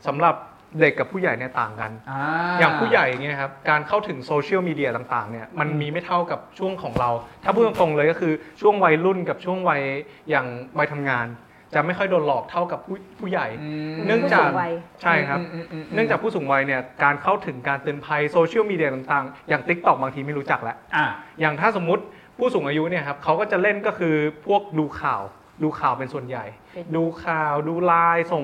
[0.08, 0.36] สำหรับ
[0.80, 2.20] เด็กกับผู้ใหญ่เนี่ยต่างกันอ่า
[2.60, 7.10] อย่างผู้ใหญ่เนี่ยครับการเข้าถึงโซเชียลมีเดียต่างๆเนี่ยมันมีไม่เท่ากับช่วงของเรา
[7.44, 9.82] ถ้าพูดตรงๆเลยก็คือช่วงวัยรุ่นกับช่วงวัย
[10.30, 11.28] อย่างวัยทำงาน
[11.74, 21.06] จะไม่ค่อยโดนหลอกเท่ากับผู้ผู้ใหญ่อืมเนื่องจากผู้สูงวัยใช่ครับอืมอืมอืมเนื่องจากผู้สูงวัยเนี่ยการเข้าถึงการเตือนภัยโซเชียลมีเดียต่างๆ อย่าง t ิ k t o k บางทีไม่รู้จักแล้วอ่า
[21.42, 22.04] อย่างถ้าสมมุติ
[22.38, 25.22] ผู้สูงอายุเนี่ยครับเขาก็จะเล่นก็คือพวกดูข่าว
[25.64, 28.44] ดูข่าวเป็นส่วนใหญ่เป็นดูข่าวดูไลน์ส่ง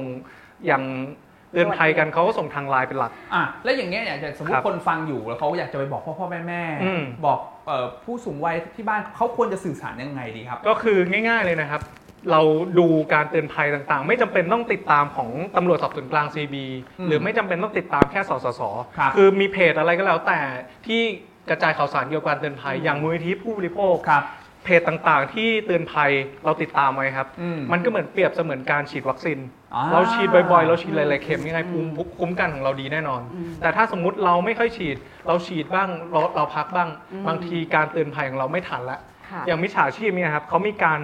[0.65, 0.84] อย่าง
[1.52, 11.82] เตือนภัยกันเขาก็ส่งทางไลน์เป็นหลัก อะแล้วอย่างเงี้ยเนี่ยอย่างสมมครัติบคนฟังอยู่แล้วเขาอยากจะไปบอกพ่อพ่อแม่แม่อืมบอกเอ่อผู้สูงวัยที่บ้านเขาควรจะสื่อสารยังไงดีครับ ก็คือง่าย ๆเลยนะครับ
[12.32, 12.42] เรา
[12.80, 16.56] ดูการเตือนภัยต่างๆ ไม่จำเป็นต้องติดตามของตำรวจสอบสวนกลาง CB
[17.00, 18.62] อืมหรือไม่จำเป็นต้องติดตามแค่สสส
[18.98, 20.40] ครับคือมีเพจอะไรก็แล้วแต่
[20.88, 21.02] ที่
[21.50, 24.24] กระจายข่าวสารเกี่ยวกับการเตือนภัยอย่างมูลนิธิผู้บริโภคครับ
[24.63, 26.12] เพจต่างๆ ที่เตือนภัย
[26.45, 29.39] เราติดตามไว้ครับ อืม มันก็เหมือนเปรียบเสมือนการฉีดวัคซีน
[29.76, 33.21] อ่า เราฉีดบ่อยๆ เราฉีดหลายๆเข็มยังไงภูมิคุ้มกันของเราดีแน่นอน
[33.62, 34.97] แต่ถ้าสมมุติเราไม่ค่อยฉีด
[35.28, 36.89] เราฉีดบ้างเราเราพักบ้าง
[37.28, 41.02] บางทีการเตือนภัยของเราไม่ทันละ ค่ะ อย่างมิจฉาชีพเนี่ยครับเขามีการ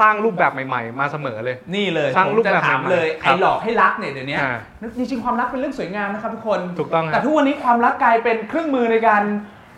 [0.00, 4.56] สร้างรูปแบบใหม่ ๆ มาเสมอเลย นี่เลยสร้างผมรูปจะแบบถามใหม่ๆเลยครัไอ้บหลอกให้รักเนี่ยเดี๋ยวนี้อ่า
[4.98, 9.22] จริงๆความรักเป็นเรื่องสวยงามนะครับทุกคนถูกต้องคแต่รับทุกวันนี้ความรักกลายเป็นเครื่องมือในการ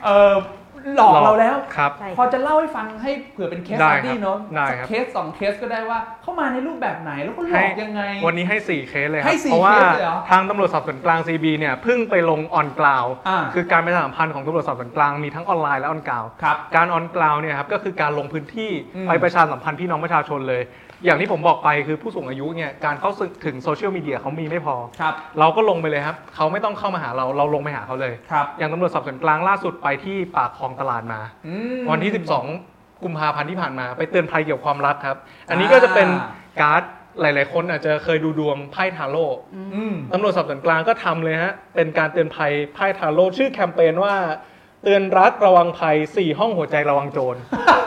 [0.04, 0.34] เอ่อ
[0.96, 20.62] หลอกเราแล้ว ครับใช่พอจะเล่าให้ฟังให้เผื่อเป็นเคสได้สครับตี้เนาะได้สักครับเคสสองเคสก็ได้ว่า เข้ามาในรูปแบบไหนแล้วก็หลอกยังไง วันนี้ให้ 4 เคสเลยคให้รับสี่เพราะว่าเคสเลยเหรอทางตำรวจสอบสวนกลาง CB เนี่ยเพิ่งไปลงออนกลาวอ่าคือการประชาสัมพันธ์ของตำรวจสอบสวนกลางมีทั้งออนไลน์และออนกลาวครับการออนกลาวเนี่ยครับก็คือการลงพื้นที่อืมไปประชาสัมพันธ์พี่น้องประชาชนเลย
[21.04, 23.10] อย่างที่ผมบอกไปคือผู้สูงอายุเนี่ยการเข้า
[23.44, 32.12] ถึงโซเชียลมีเดียเขามีไม่พอ ครับเราก็ลงไปเลยครับ เขาไม่ต้องเข้ามาหาเราเราลงไปหาเขาเลย ครับอย่างตำรวจสอบสวนกลางล่าสุดไปที่ปากคลองตลาดมา อืม วันที่
[32.56, 35.16] 12 กุมภาพันธ์ที่ผ่านมา ไปเตือนภัยเกี่ยวกับความรักครับ
[35.48, 36.82] อันนี้ก็จะเป็นอ่าการ์ด
[37.20, 44.14] หลาย ๆ คนอาจจะเคยดูดวงไพ่ทาโร่อืม ตำรวจสอบสวนกลางก็ทำเลยฮะเป็นการเตือนภัยไพ่ทาโร่ชื่อแคมเปญว่า
[44.82, 47.36] เตือนรักระวังภัย4ห้องหัวใจระวังโจร
[47.70, 47.78] อ่า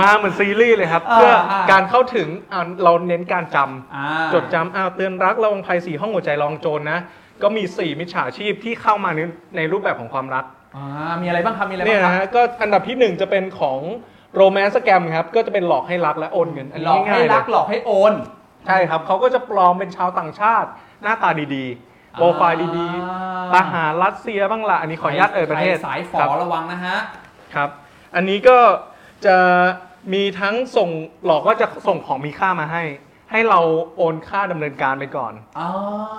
[0.00, 6.98] มาเหมือนซีรีส์เลยครับอ่าเพื่ออ่าการเข้าถึงอ่าเราเน้นการจำอ่าจดจำอ้าวเตือนรักระวังภัย4ห้องหัวใจระวังโจรนะ
[7.42, 9.20] ก็มี 4 มิจฉาชีพที่เข้ามาใน
[9.56, 10.44] ในรูปแบบของความรัก
[10.76, 10.84] อ่า
[11.22, 13.80] มีอะไรบ้างครับมีอะไรเนี่ยบ้างนะครับฮะก็อันดับที่หนึ่งจะเป็นของ
[14.36, 18.12] โรแมนต์สแกมครับก็จะเป็นหลอกให้รักและโอนเงินอันหลนี้อกให้ง่ายๆเลรัยกหลอกให้โอน
[18.66, 20.68] ใช่ครับเขาก็จะปลอมเป็นชาวต่างชาติ
[21.02, 26.96] หน้าตาดีๆโปรไฟล์ดีอ่าๆทหารรัสเซียบ้างละอันนี้ขออนุญาตเอ่ยประเทศใคสายฝคอรับระวังนะฮะ
[27.54, 27.70] ครับ
[28.14, 28.56] อันนี้ก็
[29.26, 29.38] จะ
[30.12, 30.90] มีทั้งส่ง
[31.24, 32.84] หลอกว่าจะส่งของมีค่ามาให้
[33.30, 33.60] ให้เรา
[33.96, 35.68] โอนค่าดำเนินการไปก่อน อ๋อ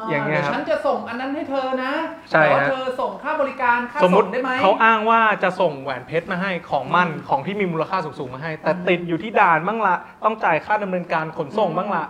[0.07, 1.93] ออย่างเงี้ยเดี๋ยวฉันจะส่งอันนั้นให้เธอนะ
[2.31, 12.05] ใช่แต่ว่าฮะ เธอส่งค่าบริการค่าสมมส่ติงได้ไหม เขาอ้างว่าจะส่งแหวนเพชรมาให้ของมั่นของที่มีมูลค่าสูงๆมาให้ แต่ติดอยู่ที่ด่านบ้างละต้องจ่ายค่าดำเนินการขนส่งบ้างละ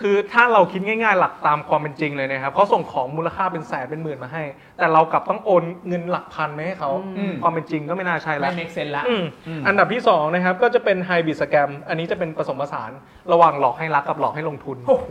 [0.00, 4.42] คือถ้าเราคิดง่ายๆ หลักตามความเป็นจริงเลยนะครับเขาส่งของมูลค่าเป็นแสนเป็นหมื่นมาให้
[4.78, 12.90] แต่เรากลับต้องโอนเงินหลักพันไปให้เขาอืม ความเป็นจริงก็ไม่น่าใช่ไม่แล้ว make sense ละ อืมอืม อันดับที่ 2 นะครับ ก็จะเป็น hybrid scam อันนี้จะเป็นผสมผสาน
[13.32, 15.08] ระหว่างหลอกให้รักกับหลอกให้ลงทุนโอ้โห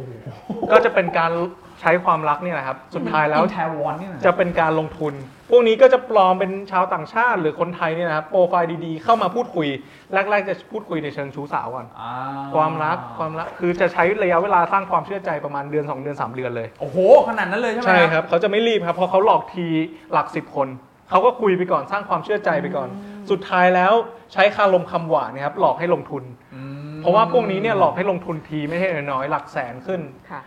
[0.71, 1.31] ก็จะเป็นการ
[1.81, 5.13] ใช้ความรักเนี่ยแหละครับ สุดท้ายแล้วอินแทวอนนี่นะจะเป็นการลงทุน
[5.51, 9.67] พวกนี้ก็จะปลอมเป็นชาวต่างชาติหรือคนไทยเนี่ยนะครับโปรไฟล์ดีๆ เข้ามาพูดคุย
[10.13, 12.09] แรกๆจะพูดคุยในเชิงชู้สาวก่อนอ่
[12.55, 16.97] ความรักความรักคือจะใช้ระยะเวลาสร้างความเชื่อใจประมาณเดือน 2 เดือน 3 เดือนเลย โอ้โห
[17.29, 19.67] ขนาดนั้นเลยใช่ไหมใช่ครับเขาจะไม่รีบครับเพราะเขาหลอกที
[20.13, 20.67] หลักสิบคน
[21.09, 22.89] เขาก็คุยไปก่อนสร้างความเชื่อใจไปก่อน
[23.31, 23.93] สุดท้ายแล้ว
[24.33, 26.23] ใช้คารมคำหวานเนะครับหลอกให้ลงทุน
[26.55, 26.61] อื
[26.93, 30.41] มเพราะว่าพวกนี้เนี่ยหลอกให้ลงทุนทีไม่ใช่น้อยๆหลักแสนขึ้น ค่ะ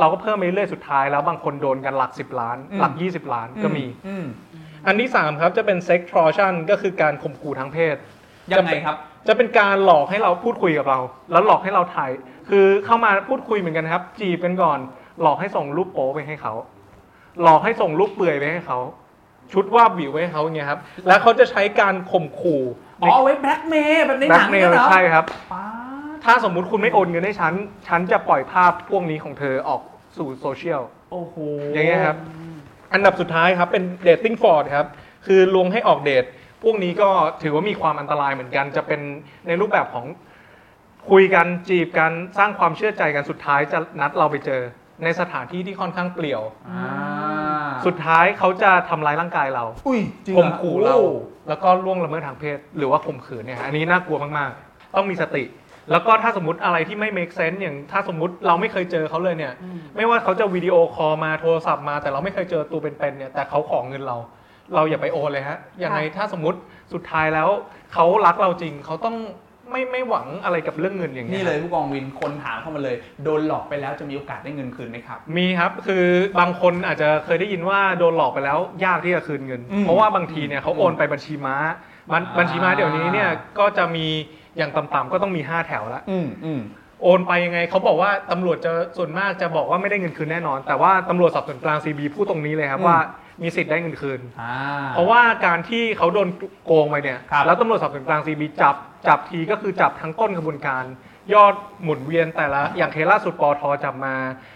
[0.00, 4.26] เราก็เพิ่มไปเรื่อยๆสุดท้ายแล้วบางคนโดนกันหลัก 10 ล้าน หลัก 20 ล้านก็มีอืม
[4.86, 7.96] อันที่ 3 ครับจะเป็น sex torsion ก็คือการข่มขู่ทางเพศ
[8.52, 8.96] ยังไงครับ
[9.28, 10.98] จะเป็นการหลอกให้เราพูดคุยกับเรา
[11.32, 12.10] แล้วหลอกให้เราถ่าย
[12.50, 14.78] คือเข้ามาพูดคุยเหมือนกันครับ จีบกันก่อน
[15.22, 16.54] หลอกให้ส่งรูปโป๊ไปให้เขา
[17.42, 18.78] หลอกให้ส่งรูปเปลือยไปให้เขา
[19.52, 22.62] ชุดว่าบวิวไว้ให้เขาอย่างเงี้ยครับ แล้วเขาจะใช้การข่มขู่
[23.02, 25.83] อ๋อเอาไว้แบล็กเมย์แบบในแบหล็นักงเมเนี่ยลเหรอใช่ครับป๊าด
[26.24, 27.54] ถ้าสมมุติคุณไม่โอนเงินให้ฉัน
[27.88, 29.80] ฉันจะปล่อยภาพพวกนี้ของเธอออก
[30.16, 30.82] สู่โซเชียล
[31.12, 31.34] โอ้โห
[31.72, 32.16] อย่างเงี้ยครับ
[32.92, 34.86] อันดับสุดท้ายครับเป็นเดทติ้งฟอร์ดครับ
[35.26, 36.24] คือลวงให้ออกเดท
[36.62, 37.10] พวกนี้ก็
[37.42, 39.00] ถือว่ามีความอันตรายเหมือนกัน จะเป็น
[39.46, 40.06] ในรูปแบบของ
[41.10, 44.60] คุยกันจีบกันสร้างความเชื่อใจกันสุดท้ายจะนัดเราไปเจอ
[45.04, 51.12] ในสถานที่ที่ค่อนข้างเปลี่ยว อ่าสุดท้ายเขาจะทำร้ายร่างกายเราอุ้ยจริงเหรข่อมขู่เรา โอ้
[51.48, 55.42] แล้วก็ล่วงละเมิดทางเพศ หรือว่าข่มขืนเนี่ยฮะอันนี้น่ากลัวมากๆ ต้องมีสติ
[55.90, 59.52] แล้วก็ถ้าสมมติอะไรที่ไม่ make sense อย่างถ้าสมมติเราไม่เคยเจอเขาเลยเนี่ย
[59.96, 64.16] ไม่ว่าเขาจะวิดีโอคอลมาโทรศัพท์มาแต่เราไม่เคยเจอตัวเป็นๆเนี่ยแต่เขาขอเงินเรา
[64.74, 66.58] เราอย่าไปโอนเลยฮะยังไงถ้าสมมติ
[66.92, 67.48] สุดท้ายแล้ว
[67.92, 69.16] เขารักเราจริงเขาต้อง
[69.70, 76.04] ไม่ไม่หวังอะไรกับเรื่องเงินอย่างนี่นี้ยเลยผู้กองวินคนถามเข้ามาเลย โดนหลอกไปแล้วจะมีโอกาสได้เงินคืนไหมครับ มีครับคือ
[76.40, 81.56] บางคนอาจจะเคยได้ยินว่าโดนหลอกไปแล้วยากที่จะคืนเงินอืมเพราะว่าบางทีเนี่ยเขาโอนไปบัญชีม้า
[82.12, 84.06] บัญอ่าบัญชีม้าเดี๋ยวนี้เนี่ยก็จะมี
[84.56, 86.60] อย่างต่ำๆก็ต้องมี5แถวแล้วอืมอืม
[87.02, 92.98] โอนไปยังไงเขาบอกว่าตำรวจจะส่วนมากจะบอกว่าไม่ได้เงินคืนแน่นอน แต่ว่าตำรวจสอบสวนกลาง CB พูดตรงนี้เลยครับอืมว่า
[93.42, 94.54] มีสิทธิ์ได้เงินคืน อ่า
[94.94, 96.28] เพราะว่าการที่เขาโดน
[96.66, 98.74] โกงไปเนี่ย ครับ แล้วตำรวจสอบสวนกลาง CB จับ
[99.08, 100.84] จับทีก็คือจับทั้งต้นกระบวนการ
[101.34, 104.14] ยอดหมุนเวียนแต่ละอย่างเคสล่าสุดปอทจับมา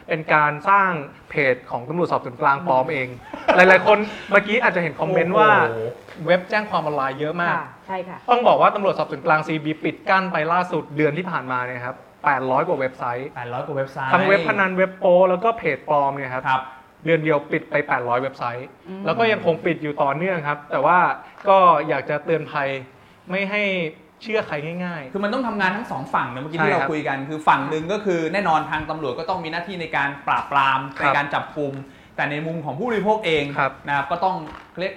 [0.09, 0.91] เป็นการสร้าง
[1.31, 3.09] เพจของตำรวจสอบสวนกลางปลอมเอง
[3.57, 3.99] หลาย ๆ คน
[4.31, 5.81] เมื่อกี้อาจจะเห็นคอมเมนต์ว่าโอ้โห
[6.27, 11.97] เว็บแจ้งความออนไลน์เยอะมาก ค่ะใช่ค่ะ ต้องบอกว่าตำรวจสอบสวนกลาง CB ปิดกั้นไปล่าสุดเดือนที่ผ่านมาเนี่ยครับ
[12.33, 16.63] 800 กว่าเว็บไซต์แปดร้อยกว่าเว็บไซต์ทั้งเว็บพนันเว็บโปแล้วก็เพจปลอมเนี่ยครับ ครับ
[17.05, 20.99] เดือนเดียวปิดไป 800 เว็บไซต์ อืม แล้วก็ยังคงปิดอยู่ต่อเนื่องครับ แต่ว่า
[21.49, 21.59] ก็
[21.89, 22.69] อยากจะเตือนภัย
[23.31, 23.63] ไม่ให้
[24.23, 31.73] เชื่อใครง่าย คือมันต้องทำงานทั้งสองฝั่งนะเมื่อกี้ใช่ที่เราครับคุยกัน คือฝั่งหนึ่งก็คือแน่นอนทางตำรวจก็ต้องมีหน้าที่ในการปราบปรามครับในการจับกลุ่ม
[32.19, 34.37] แต่ในมุมของผู้บริโภคเองครับนะครับก็ต้อง
[34.79, 34.93] เรียก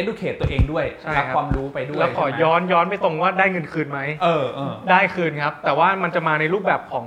[0.00, 7.06] educate ตัวเองด้วยใช่รับครับ ความรู้ไปด้ๆวยแล้วขอใช่ไหมย้อนย้อนไปตรงว่าได้เงินคืนไหม เออเออ ได้คืนครับ แต่ว่ามันจะมาในรูปแบบของ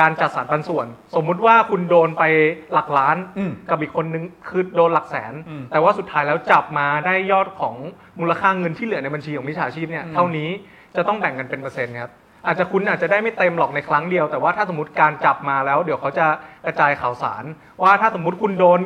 [0.00, 2.24] การจัดสรรปันส่วน สมมุติว่าคุณโดนไป
[2.72, 7.74] หลักล้าน อืมกับอีกคนนึงคือโดนหลักแสน อืมแต่ว่าสุดท้ายแล้วจับมาได้ยอดของ
[8.20, 10.48] มูลค่าเงินที่เหลือในบัญชีของมิจฉาชีพเนี่ยอืม เท่านี้
[10.96, 12.10] จะต้องแบ่งกันเป็นเปอร์เซ็นต์ครับ
[12.46, 16.26] อาจจะคุณอาจจะได้ไม่เต็มหรอกในครั้งเดียว แต่ว่าถ้าสมมติการจับมาแล้ว เดี๋ยวเขาจะ
[16.64, 17.44] กระจายข่าวสาร
[17.82, 18.80] ว่าถ้าสมมติคุณโดน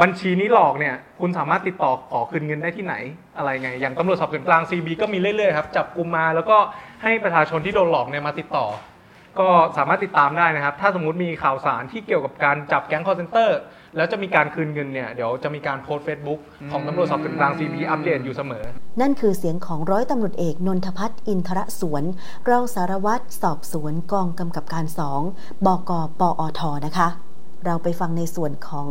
[0.00, 2.94] บัญชีนี้หลอกเนี่ย คุณสามารถติดต่อขอคืนเงินได้ที่ไหน
[3.36, 6.56] อะไรไง อย่างตำรวจสอบสวนกลาง CB ก็มีเรื่อยๆครับ จับกลุ่มมาแล้วก็
[7.02, 8.66] ให้ประชาชนที่โดนหลอกเนี่ยมาติดต่อ
[9.38, 13.58] ก็สามารถติดตามได้นะครับ ถ้าสมมติมีข่าวสารที่เกี่ยวกับการจับแก๊งคอลเซ็นเตอร์
[13.96, 18.64] แล้วจะมีการคืนเงินเนี่ยเดี๋ยวจะมีการโพสต์ Facebook ของตำรวจสอบสวนกลาง CB อัปเดตอยู่เสมอ
[19.00, 22.04] นั่นคือเสียงของร้อยตำรวจเอกนนทพัฒน์อินทรสวน
[22.48, 25.20] รองสารวัตรสอบสวนกองกำกับการสอง
[25.66, 27.08] บกปอทนะคะ
[27.64, 28.88] เราไปฟังในส่วนของ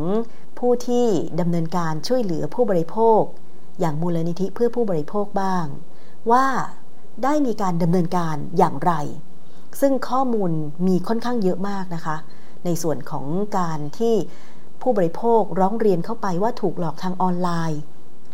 [0.59, 1.05] ผู้ที่
[1.39, 3.21] ดำเนินการช่วยเหลือผู้บริโภค
[3.79, 5.65] อย่างมูลนิธิเพื่อผู้บริโภคบ้าง
[6.31, 6.45] ว่า
[7.23, 8.93] ได้มีการดำเนินการอย่างไร
[9.81, 10.51] ซึ่งข้อมูล
[10.87, 12.17] มีค่อนข้างเยอะมากนะคะ
[12.65, 13.25] ในส่วนของ
[13.57, 14.15] การที่
[14.81, 17.81] ผู้บริโภคร้องเรียนเข้าไปว่าถูกหลอกทางออนไลน์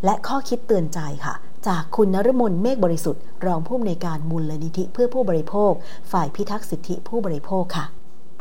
[0.06, 1.36] และข้อคิดเตือนใจค่ะ
[1.67, 5.71] จากคุณนฤมลเมฆบริสุทธิ์ รองผู้อำนวยการมูลนิธิเพื่อผู้บริโภค
[6.12, 7.86] ฝ่ายพิทักษ์สิทธิผู้บริโภคค่ะ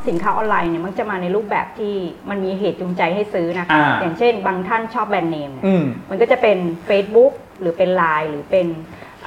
[0.09, 1.93] สินค้าออนไลน์เนี่ยมักจะมาในรูปแบบที่
[2.29, 8.67] มันมีเหตุจูงใจให้ซื้อนะคะอ่าอย่างเช่น บางท่านชอบแบรนด์เนมเนี่ยอืมมันก็จะเป็น Facebook หรือเป็น Line หรือเป็น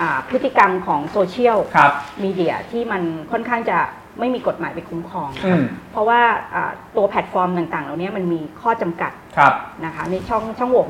[0.01, 3.79] อ่าพฤติกรรมของโซเชียลครับมีเดียที่มันค่อนข้างจะ
[4.20, 6.20] ไม่มีกฎหมายไปคุ้มครอง อืม เพราะว่า
[6.55, 9.52] อ่าตัวแพลตฟอร์มต่างๆ เหล่านี้มันมีข้อจำกัดครับ
[9.85, 10.87] นะคะในช่องช่องโหว่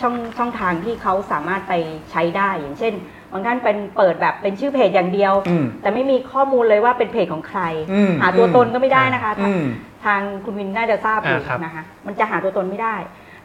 [0.00, 1.74] ช่องช่องทางที่เขาสามารถไป
[2.10, 2.94] ใช้ได้ อย่างเช่น
[3.32, 7.60] บางท่านเป็นเปิดแบบเป็นชื่อเพจอย่างเดียว อืม แต่ไม่มีข้อมูลเลยว่าเป็นเพจของใคร
[7.92, 9.64] อืม หาตัวอืมตนก็ไม่ได้นะคะ อืม
[10.04, 12.96] ทางคุณวินน่าจะทราบอยู่อ่าครับ นะคะมันจะหาตัวตนไม่ได้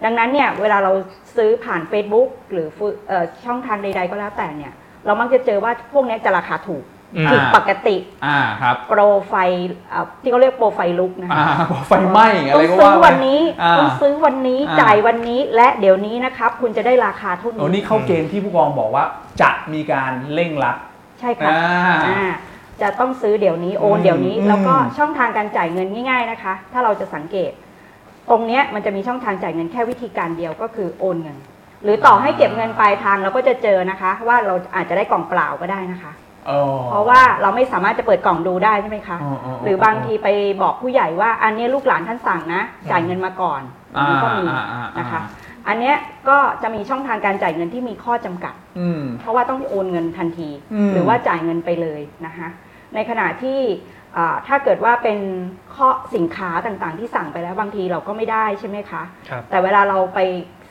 [0.04, 0.92] ดังนั้นเนี่ยเวลาเรา
[1.38, 4.74] ซื้อผ่าน Facebook หรือฟุเอ่อช่องทางใด ๆ ก็แล้วแต่เนี่ย
[5.06, 6.93] เรามักจะเจอว่าพวกเนี้ยจะราคาถูกอืม
[7.32, 7.96] ผิดปกติ
[8.26, 11.46] อ่าครับโปรไฟล์เอ่อที่เขาเรียกโปรไฟล์ลุกนะคะอ่า
[11.88, 19.06] ไฟไหม้อะไรต้องก็ซื้ว่าอไปวันนี้อ่าต้องซื้อวันนี้อ่าจ่ายวันนี้และเดี๋ยวนี้นะครับ คุณจะได้ราคาเท่าโอ้นี้นี่เข้าเกณฑ์ที่ผู้กองบอกว่า
[19.42, 20.78] จะมีการเร่งรัด
[21.20, 22.32] ใช่ค่ะอ่าอ่า
[22.82, 27.52] จะต้องซื้อเดี๋ยวนี้โอนอืมเดี๋ยวนี้อืมแล้วก็ช่องทางการจ่ายเงินง่าย ๆนะคะ ถ้าเราจะสังเกต
[28.30, 31.38] ตรงเนี้ยมันจะมีช่องทางจ่ายเงินแค่วิธีการเดียวก็คือโอนเงิน
[31.84, 36.23] หรือต่อให้เก็บเงินปลายทางเราก็จะเจอนะคะ ว่าเราอาจจะได้กล่องเปล่าก็ได้นะคะอ๋อ
[36.92, 40.28] เพราะว่าเราไม่สามารถจะเปิดกล่องดูได้ใช่ไหมคะอ๋ออ๋อหรือบางทีไป
[40.62, 43.62] บอกผู้ใหญ่ว่า อันเนี้ยลูกหลานท่านสั่งนะ จ่ายเงินมาก่อน
[43.96, 45.22] อันนี้ก็มีอ่าอ่าอ่านะคะ
[45.68, 45.96] อันเนี้ย
[46.30, 52.48] ก็จะมีช่องทางการจ่ายเงินที่มีข้อจำกัดอืมเพราะว่าต้องโอนเงินทันทีอืมหรือว่าจ่ายเงินไปเลยนะคะ
[52.94, 53.60] ในขณะที่
[54.18, 55.20] อ่าถ้าเกิดว่าเป็น
[55.76, 60.20] ข้อสินค้าต่างๆ ที่สั่งไปแล้วบางทีเราก็ไม่ได้ใช่ไหมคะครับแต่เวลาเราไป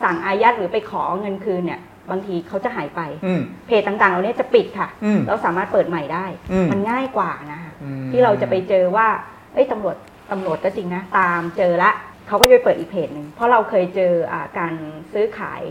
[0.02, 9.06] สั่งอายัดหรือไปขอเงินคืนเนี่ย บางทีเขาจะหายไป อืม เพจต่างๆเหล่านี้จะปิดค่ะ อืม เราสามารถเปิดใหม่ได้ อืม มันง่ายกว่านะคะอืม ที่เราจะไปเจอว่า
[9.54, 9.96] เอ้ยตำรวจ
[10.32, 11.90] ตำรวจก็จริงนะ ตามเจอละ
[12.28, 14.72] เขาก็จะไปเปิดอีกเพจหนึ่งเพราะเราเคยเจออาการ
[15.12, 15.62] ซื้อขาย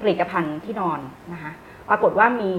[0.00, 1.00] ผลิตภัณฑ์ที่นอน
[1.32, 1.52] นะคะ
[1.88, 2.52] ปรากฏว่ามี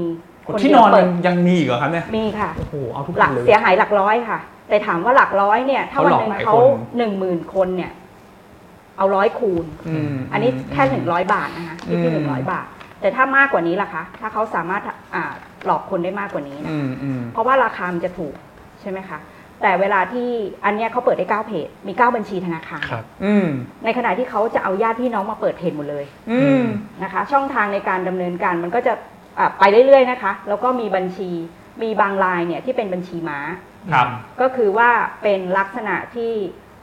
[0.45, 7.91] คนที่เดีนยวอนเปิมัดนยังมีอีกเหรอครับเนี่ยมีค่ะ โอ้โหเอาทุกหลักคนเลย เสียหายหลักร้อยค่ะ แต่ถามว่าหลักร้อยเนี่ย ถ้าวันหนึ่งเขาหลอกหลายเขาคน หนึ่งหมื่นคนเนี่ย
[8.97, 12.65] เอาร้อยคูณอืมอันนี้แค่หนึ่งร้อยบาทนะคะที่ที่อืมหนึ่งร้อยบาท
[13.03, 14.81] แต่ถ้ามากกว่านี้ล่ะคะ ถ้าเขาสามารถ
[15.15, 15.33] อ่า
[15.65, 18.35] หลอกคนได้มากกว่านี้นะอืมอืมเพราะว่าราคามันจะถูก
[18.81, 19.19] ใช่ไหมคะ
[19.61, 20.29] แต่เวลาที่
[20.65, 23.47] อันเนี้ยเขาเปิดได้เก้าเพจมีเก้าบัญชีธนาคาร ครับ อืม
[23.83, 26.63] ในขณะที่เขาจะเอาญาติพี่น้องมาเปิดเพจหมดเลยอืม
[27.03, 28.93] นะคะ ช่องทางในการดำเนินการมันก็จะ
[29.39, 31.29] อะไปเรื่อยๆนะคะ แล้วก็มีบัญชี
[31.83, 33.39] มีบางรายเนี่ยที่เป็นบัญชีม้า
[33.93, 34.07] ครับ
[34.41, 34.89] ก็คือว่า
[35.23, 36.31] เป็นลักษณะที่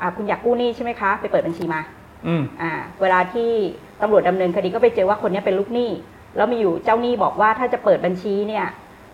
[0.01, 1.81] อะคุณอยากกู้หนี้ใช่ไหมคะ ไปเปิดบัญชีมา
[2.27, 3.51] อืมอ่าเวลาที่
[4.03, 5.91] ตำรวจดำเนินคดีก็ไปเจอว่าคนเนี้ยเป็นลูกหนี้
[6.37, 8.67] แล้วมีอยู่เจ้าหนี้บอกว่าถ้าจะเปิดบัญชีเนี่ย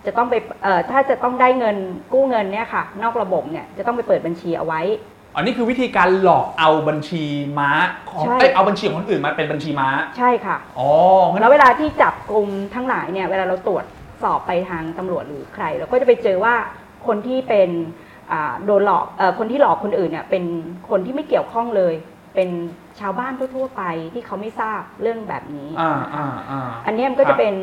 [0.06, 1.76] จะต้องไปเอ่อถ้าจะต้องได้เงิน
[2.12, 4.80] กู้เงินเนี่ยค่ะ นอกระบบเนี่ยจะต้องไปเปิดบัญชีเอาไว้
[5.36, 7.24] อันนี้คือวิธีการหลอกเอาบัญชี
[7.58, 7.70] ม้า
[8.10, 9.88] ของใช่ เอ้ยเอาบัญชีของคนอื่นมาเป็นบัญชีม้า
[10.18, 10.88] ใช่ค่ะ อ๋อ
[11.30, 13.84] งั้นแล้วเวลาที่จับกลุ่มทั้งหลายเนี่ยเวลาเราตรวจ
[14.22, 16.54] สอบไปทางตำรวจหรือใคร เราก็จะไปเจอว่า
[17.06, 17.70] คนที่เป็น
[18.32, 20.44] อ่าโดนหลอกเออคนที่หลอกคนอื่นเนี่ยเป็น
[20.90, 21.94] คนที่ไม่เกี่ยวข้องเลย
[22.36, 22.50] เป็น
[23.00, 23.82] ชาวบ้านทั่วๆไป
[24.14, 27.54] ที่เขาไม่ทราบเรื่องแบบนี้ อ่านะคะอ่าอ่า อันเนี้ยมันก็ครัจะบ เป็น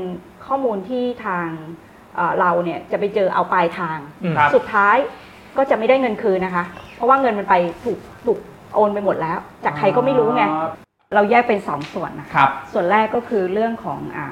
[0.47, 1.47] ข้อมูลที่ทาง
[2.15, 4.97] เอ่อเราเนี่ยจะไปเจอเอาปลายทาง อืม ครับ สุดท้าย
[5.57, 8.39] ก็จะไม่ได้เงินคืนนะคะ เพราะว่าเงินมันไปถูกถูก
[8.75, 10.43] โอนไปหมดแล้ว จากใครก็ไม่รู้ไง
[11.13, 14.27] เราแยกเป็นสองส่วนนะคะ ครับ ส่วนแรกก็คือเรื่องของอา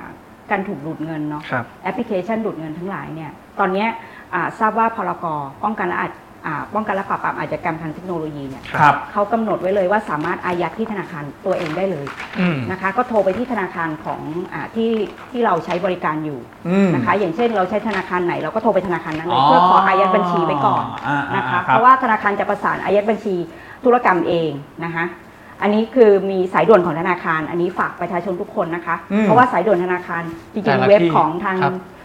[0.52, 3.90] การถูกดูดเงินเนาะ ครับ แอปพลิเคชันดูดเงินทั้งหลายเนี่ย ตอนเนี้ย
[4.34, 5.26] อ่าทราบว่าพรก
[5.64, 6.31] ป้องกันและอาจอ่า
[6.74, 12.06] ป้องกันและปราบปรามอาชญากรรมทางเทคโนโลยีเนี่ยครับ เขากำหนดไว้เลยว่าสามารถอายัดที่ธนาคารตัวเองได้เลย
[12.40, 14.22] อืม นะคะ ก็โทรไปที่ธนาคารของ
[14.54, 14.90] อาที่
[15.32, 23.36] ที่เราใช้บริการอยู่อืมนะคะ อย่างเช่นเราใช้ธนาคารไหนเราก็โทรไปธนาคารนั้นเลอ๋ยอเพื่อขออายัดบัญชีไว้ก่อนอ่าอ่านะคะครับเพราะว่าธนาคารจะประสานอายัดบัญชี
[23.86, 24.52] ธุรกรรมเอง
[24.86, 25.06] นะคะ
[25.62, 30.24] อันนี้คือมีสายด่วนของธนาคาร อันนี้ฝากประชาชนทุกคนนะคะ อืมเพราะว่าสายด่วนธนาคาร
[30.54, 32.01] จริแต่งละๆเว็บที่ของทางครับอ่า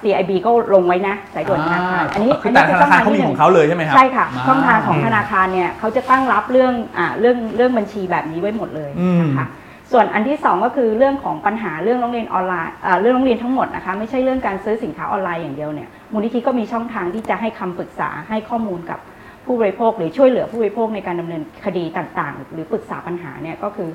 [0.00, 9.46] CIB ก็ลงไว้นะสายด่วนธนาคารอันนี้คือแต่ธนาคารเขามีที่หขนึ่องเขาเลยใช่ไหมครับใช่ค่ะาช่องทางของธนาคารเนี่ยเขาจะตั้งรับเรื่องอ่าเรื่องเรื่องบัญชีแบบนี้ไว้หมดเลยอืมนะคะ
[9.92, 18.98] ส่วนอันที่สองก็คือเรื่องของปัญหาเรื่องโรงเรียนออนไลน์อ่าเรื่องโรงเรียนทั้งหมดนะคะไม่ใช่เรื่องการซื้อสินค้าออนไลน์อย่างเดียวเนี่ยมูลนิธิก็มีช่องทางที่จะให้คำปรึกษาให้ข้อมูลกับ
[19.46, 23.88] ผู้บริโภค หรือช่วยเหลือผู้บริโภคในการดำเนินคดีต่างๆ หรือปรึกษาปัญหาเนี่ยก็คือ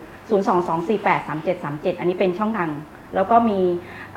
[0.93, 2.69] 022483737 อันนี้เป็นช่องทาง
[3.15, 3.59] แล้วก็มี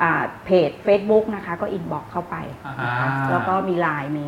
[0.03, 2.37] อ่าเพจ Facebook นะคะ ก็ inbox เข้าไป
[2.85, 4.27] นะคะอ่า แล้วก็มี Line มี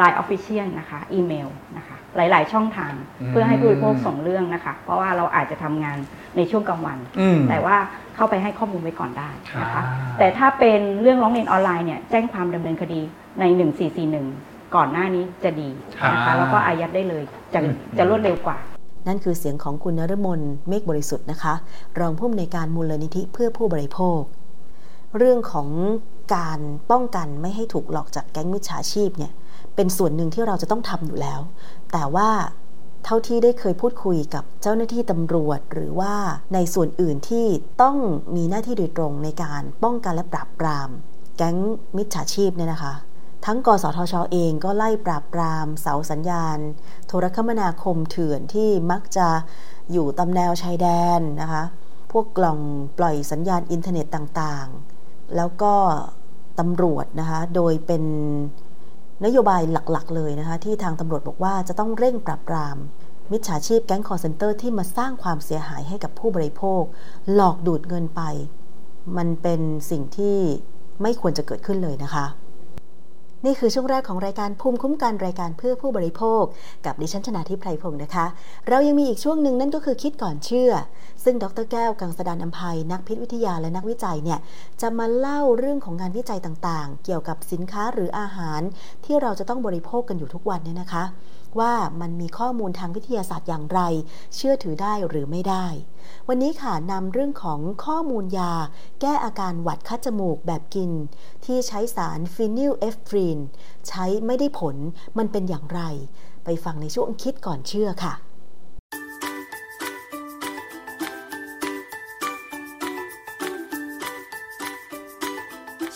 [0.00, 5.98] Line Official นะคะ อีเมลนะคะ หลาย ๆ ช่องทางอืม เพื่อให้ผู้บริโภคส่งเรื่องนะคะ เพราะว่าเราอาจจะทำงาน
[6.36, 7.76] ในช่วงกลางวัน อืม แต่ว่า
[8.16, 9.30] เข้าไปให้ข้อมูลไว้ก่อนได้
[9.62, 13.00] นะคะ อ่า แต่ถ้าเป็นเรื่องร้องเรียนออนไลน์เนี่ยแจ้งความดำเนินคดี
[13.40, 13.44] ใน
[14.10, 15.68] 1441 ก่อนหน้านี้จะดี
[16.12, 17.60] นะคะ แล้วก็อายัดได้เลยจะ
[17.98, 18.58] จะรวดเร็วกว่า
[19.06, 21.54] นั่นคือเสียงของคุณนฤมลเมฆบริสุทธิ์นะคะ
[21.98, 24.20] รองผู้อำนวยการมูลนิธิเพื่อผู้บริโภค
[25.16, 25.68] เรื่องของ
[26.34, 26.60] การ
[26.90, 29.32] ป้องกันไม่ให้ถูกหลอกจากแก๊งมิจฉาชีพเนี่ย
[29.76, 31.40] เป็นส่วนหนึ่งที่เราจะต้องทำอยู่แล้ว
[31.92, 32.28] แต่ว่า
[33.04, 36.14] เท่าที่ได้เคยพูดคุยกับเจ้าหน้าที่ตำรวจ หรือว่า
[36.54, 37.46] ในส่วนอื่นที่
[37.82, 37.96] ต้อง
[38.36, 40.90] มีหน้าที่โดยตรงในการป้องกันและปราบปราม
[41.36, 41.56] แก๊ง
[41.96, 42.94] มิจฉาชีพเนี่ยนะคะ
[43.44, 46.58] ทั้งกสทชเองก็ไล่ปราบปรามเสาสัญญาณ
[47.06, 49.28] โทรคมนาคมเถื่อนที่มักจะ
[49.92, 50.86] อยู่ตามแนวชายแด
[51.18, 51.62] นนะคะ
[52.12, 52.60] พวกกล่อง
[52.98, 55.74] ปล่อยสัญญาณอินเทอร์เน็ตต่างๆ แล้วก็
[56.60, 58.02] ตำรวจนะคะ โดยเป็น
[59.24, 62.76] นโยบายหลักๆ เลยนะคะ ที่ทางตำรวจบอกว่าจะต้องเร่งปราบปราม
[63.32, 66.82] มิจฉาชีพแก๊งคอลเซ็นเตอร์ที่มาสร้างความเสียหายให้กับผู้บริโภค
[67.34, 68.22] หลอกดูดเงินไป
[69.16, 69.60] มันเป็น
[69.90, 70.38] สิ่งที่
[71.02, 72.26] ไม่ควรจะเกิดขึ้นเลยนะคะ
[73.46, 76.42] นี่คือช่วงแรกของรายการภูมิคุ้มกันรายการเพื่อผู้บริโภค
[76.86, 78.26] กับดิฉันชนาทิพไพรพงศ์นะคะ
[78.68, 80.72] เรายังมีอีกช่วงหนึ่งนั่นก็คือคิดก่อนเชื่อ
[81.24, 84.38] ซึ่งดรแก้วกังสดานอัมภัยนักพิษวิทยาและนักวิจัยเนี่ย
[84.80, 88.60] จะมาเล่าเรื่องของงานวิจัยต่างๆ เกี่ยวกับสินค้าหรืออาหาร
[89.04, 91.04] ที่เราจะต้องบริโภคกันอยู่ทุกวันเนี่ยนะคะ
[91.58, 93.80] ว่ามันมีข้อมูลทางวิทยาศาสตร์อย่างไร
[94.34, 95.66] เชื่อถือได้หรือไม่ได้
[96.28, 98.52] วันนี้ค่ะนำเรื่องของข้อมูลยา
[99.00, 100.90] แก้อาการหวัดคัดจมูกแบบกิน
[101.44, 103.38] ที่ใช้สารฟีนิลเอฟรีน
[103.88, 104.76] ใช้ไม่ได้ผล
[105.18, 105.80] มันเป็นอย่างไร
[106.44, 108.14] ไปฟังในช่วงคิดก่อนเชื่อค่ะ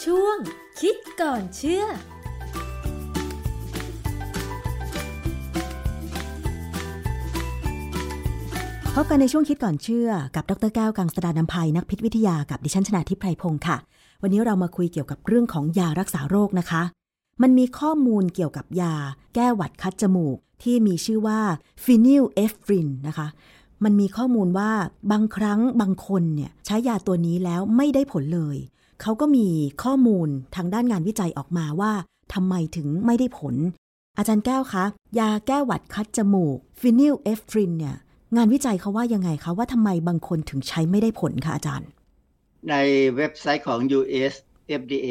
[0.04, 0.38] ช่วง
[0.80, 1.84] คิดก่อนเชื่อ
[8.98, 13.76] พบกันในช่วงคิดก่อนเชื่อ กับดรแก้วกังสดานนภัยนักพิษวิทยากับดิฉันชนาทิพไพรพงศ์ค่ะ
[14.22, 16.82] วันนี้เรามาคุยเกี่ยวกับเรื่องของยารักษาโรคนะคะ
[17.42, 18.94] มันมีข้อมูลเกี่ยวกับยา
[19.34, 21.40] แก้หวัดคัดจมูก ที่มีชื่อว่า
[21.84, 23.26] ฟีนิลเอฟรีนนะคะ
[23.84, 24.70] มันมีข้อมูลว่า
[25.12, 28.56] บางครั้งบางคนเนี่ยใช้ยาตัวนี้แล้วไม่ได้ผลเลย
[29.00, 29.46] เขาก็มี
[29.82, 31.92] ข้อมูลทางด้านงานวิจัยออกมาว่า
[32.34, 33.54] ทำไมถึงไม่ได้ผล
[34.18, 34.84] อาจารย์แก้วคะ
[35.18, 37.96] ยาแก้หวัดคัดจมูกฟีนิลเอฟรีนเนี่ย
[38.36, 41.88] งานวิจัยเขาว่ายังไงคะ ว่าทำไมบางคนถึงใช้ไม่ได้ผลคะอาจารย์
[42.70, 42.74] ใน
[43.16, 44.34] เว็บไซต์ของ US
[44.80, 45.08] FDA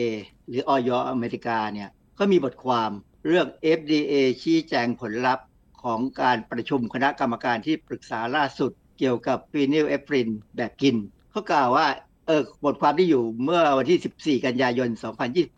[0.47, 2.91] หรืออยอเมริกาเนี่ยก็มีบทความ
[3.27, 3.47] เรื่อง
[3.79, 5.45] FDA ชี้แจงผลลัพธ์
[5.83, 10.95] ของการประชุมคณะกรรมการที่ปรึกษาล่าสุดเกี่ยวกับฟีนิลเอฟรีนแบบกิน
[11.31, 11.87] เขากล่าวว่า
[12.27, 14.89] เออบทความที่อยู่เมื่อวันที่ 14 กันยายน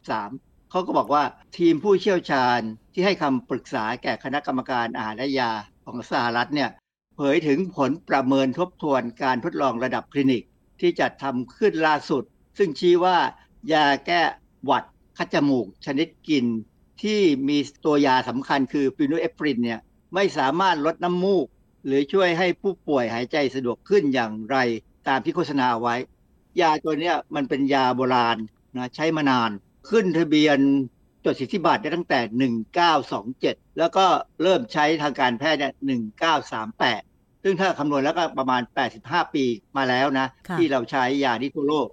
[0.02, 1.24] 2023 เขาก็บอกว่า
[1.58, 2.60] ทีมผู้เชี่ยวชาญ
[2.94, 5.52] ที่ให้คำปรึกษาแก่คณะกรรมการอาหารและยา
[5.86, 6.70] ของสหรัฐเนี่ย
[7.16, 10.44] เผยถึงผลประเมินทบทวนการทดลองระดับคลินิก
[10.80, 12.24] ที่จัดทำขึ้นล่าสุด
[12.58, 13.18] ซึ่งชี้ว่า
[13.74, 14.22] ยาแก้
[14.66, 14.84] หวัด
[15.18, 16.46] คัดจมูกชนิดกิน
[17.04, 19.80] ที่มีตัวยาสำคัญคือฟิโนเอฟรินเนี่ย
[20.14, 21.48] ไม่สามารถลดน้ำมูก
[21.86, 24.58] หรือช่วยให้ผู้ป่วยหายใจสะดวกขึ้นอย่างไร
[25.08, 25.96] ตามที่โฆษณาไว้
[26.62, 28.38] ยาตัวนี้มันเป็นยาโบราณ
[28.76, 29.52] นะใช้มานาน
[29.90, 30.60] ขึ้นทะเบียน
[31.26, 32.52] จดสิทธิบัตรได้ตั้งแต่
[33.10, 34.06] 1927 แล้วก็
[34.44, 35.74] เริ่มใช้ทางการแพทย์เนี่ย
[36.74, 38.62] 1938 ซึ่งถ้าคำนวณแล้วก็ประมาณ
[38.98, 39.46] 85 ปี
[39.78, 41.88] มาแล้วนะค่ะที่เราใช้ยาที่ทั่วโลก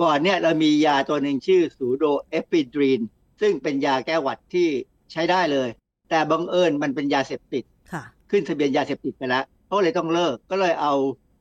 [0.00, 3.00] ก่อนเนี่ยเรามียาตัวหนึ่งชื่อสูโดเอฟิดรีน
[3.40, 4.68] ซึ่งเป็นยาแก้หวัดที่
[5.12, 5.68] ใช้ได้เลย
[6.10, 10.94] แต่บังเอิญมันเป็นยาเสพติดค่ะขึ้นทะเบียนยาเสพติดไปแล้วเขาเลยต้องเลิกก็เลยเอา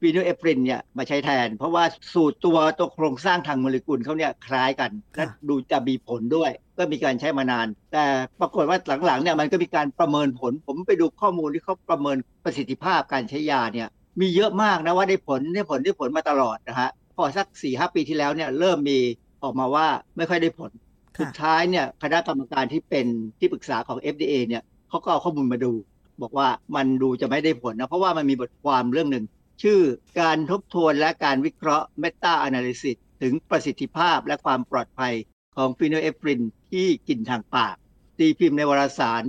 [0.05, 1.83] ฟีโนเอฟรินเนี่ยมาใช้แทน เพราะว่า
[2.13, 8.05] สูตรตัวตัวโครงสร้างทางโมเลกุลเขาเนี่ยคล้ายกัน และดูจะมีผลด้วย ก็มีการใช้มานาน แต่
[8.39, 13.87] ปรากฏว่าหลังๆเนี่ยมันก็มีการประเมินผล ผมไปดูข้อมูลที่เขาประเมินประสิทธิภาพการใช้ยาเนี่ย
[14.21, 18.99] มีเยอะมากนะว่าได้ผลได้ผลได้ผลมาตลอดนะฮะพอสัก4ี่หปีที่แล้วเนี่ยเริ่มมี
[19.43, 19.87] ออกมาว่า
[20.17, 20.71] ไม่ค่อยได้ผล
[21.17, 23.05] ค่ะสุดท้ายเนี่ยคณะกรรมการที่เป็น
[23.39, 25.73] ที่ปรึกษาของ FDA เนี่ยเขาก็เอาข้อมูลมาดู
[26.21, 29.23] บอกว่ามันดูจะไม่ได้ผลนะเพราะว่ามันมีบทความเรื่องหนึ่ง
[29.63, 29.79] ชื่อ
[30.19, 35.13] การทบทวนและการวิเคราะห์ Meta Analysis ถึงประสิทธิภาพและความปลอดภัย
[35.55, 36.41] ของฟีนิลเอฟรีน
[36.71, 37.75] ที่กินทางปาก
[38.17, 39.23] ตีพิมพ์ในวารสาร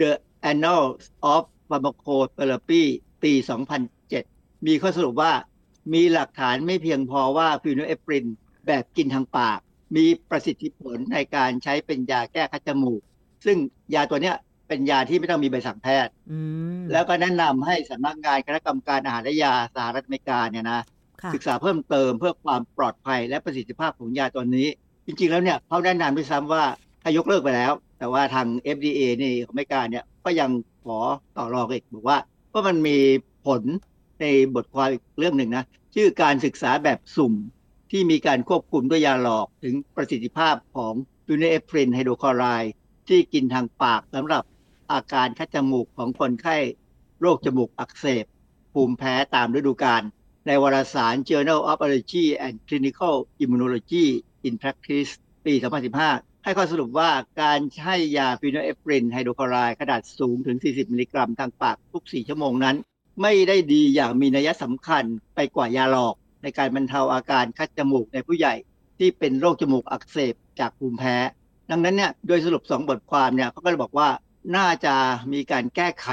[0.00, 0.12] The
[0.50, 1.04] Annals
[1.34, 2.82] of Pharmacotherapy
[3.22, 3.32] ปี
[4.00, 5.32] 2007 มีข้อสรุปว่า
[5.94, 8.24] มีหลักฐานไม่เพียงพอว่าฟีนิลเอฟรีน
[8.66, 9.58] แบบกินทางปาก
[9.96, 13.00] มีประสิทธิผลในการใช้เป็นยาแก้คัดจมูก
[13.44, 13.58] ซึ่ง
[13.94, 14.36] ยาตัวเนี้ย
[14.72, 16.38] เป็นยาที่ไม่ต้องมีใบสั่งแพทย์อื
[16.78, 20.80] มแล้วก็แนะนำให้สำนักงานคณะกรรมการอาหารและยาสหรัฐอเมริกาเนี่ยนะ
[21.22, 24.68] ค่ะศึกษาเพิ่มเติมเพื่อความปลอดภัยและประสิทธิภาพของยาตัวนี้
[25.06, 26.64] จริง ๆ แล้วเนี่ยเขาแนะนำด้วยซ้ำว่า
[27.02, 28.46] ถ้ายกเลิกไปแล้ว แต่ว่าทาง
[28.76, 30.50] FDA นี่ของอเมริกาเนี่ยก็ยัง
[30.84, 30.98] ขอ
[31.36, 32.18] ต่อรองอีกบอกว่า
[32.48, 32.98] เพราะมันมี
[33.46, 33.62] ผล
[34.20, 35.64] ในบทความอีกเรื่องหนึ่งนะ
[35.94, 37.34] ชื่อการศึกษาแบบสุ่ม
[37.90, 40.94] ที่มีการควบคุมด้วยยาหลอกถึงประสิทธิภาพของ
[41.28, 42.72] ฟีนิลเอฟรีนไฮโดรคลอไรด์
[43.08, 44.42] ที่กินทางปากสำหรับ
[44.92, 46.56] อาการคัดจมูกของคนไข้
[47.20, 48.24] โรคจมูกอักเสบ
[48.72, 50.02] ภูมิแพ้ตามฤดูกาล
[50.46, 54.06] ในวารสาร Journal of Allergy and Clinical Immunology
[54.46, 55.10] in Practice
[55.44, 55.54] ปี
[55.98, 57.10] 2015 ให้ข้อสรุปว่า
[57.42, 62.76] การให้ยาฟีนิลเอฟรีนไฮโดรคลอไรด์ขนาดสูงถึง 40 มิลลิกรัมทางปากทุก 4 ชั่วโมงนั้น
[63.22, 68.54] ไม่ได้ดีอย่างมีนัยสำคัญไปกว่ายาหลอก ในการบรรเทาอาการคัดจมูกในผู้ใหญ่
[68.98, 71.16] ที่เป็นโรคจมูกอักเสบจากภูมิแพ้
[71.70, 74.08] ดังนั้นเนี่ยโดยสรุป 2 บทความเนี่ยเขาก็เลยบอกว่า
[74.56, 74.94] น่าจะ
[75.32, 76.06] มีการแก้ไข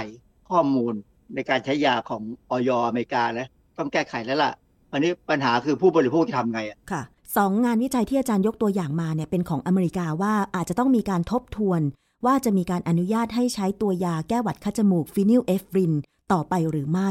[0.50, 0.94] ข้อมูล
[1.36, 4.52] ในการใช้ยาของออยอเมริกาแล้วต้องแก้ไขแล้วล่ะ
[4.92, 7.02] อันนี้ปัญหาคือผู้บริโภคจะทำไงอะค่ะ
[7.38, 11.82] สองงานวิจัยที่อาจารย์ยกตัวอย่างมาเนี่ยเป็นของอเมริกาว่าอาจจะต้องมีการทบทวน
[12.26, 15.94] ว่าจะมีการอนุญาตให้ใช้ตัวยาแก้หวัดคัดจมูกฟีนิลเอฟรีน
[16.32, 17.10] ต่อไปหรือไม่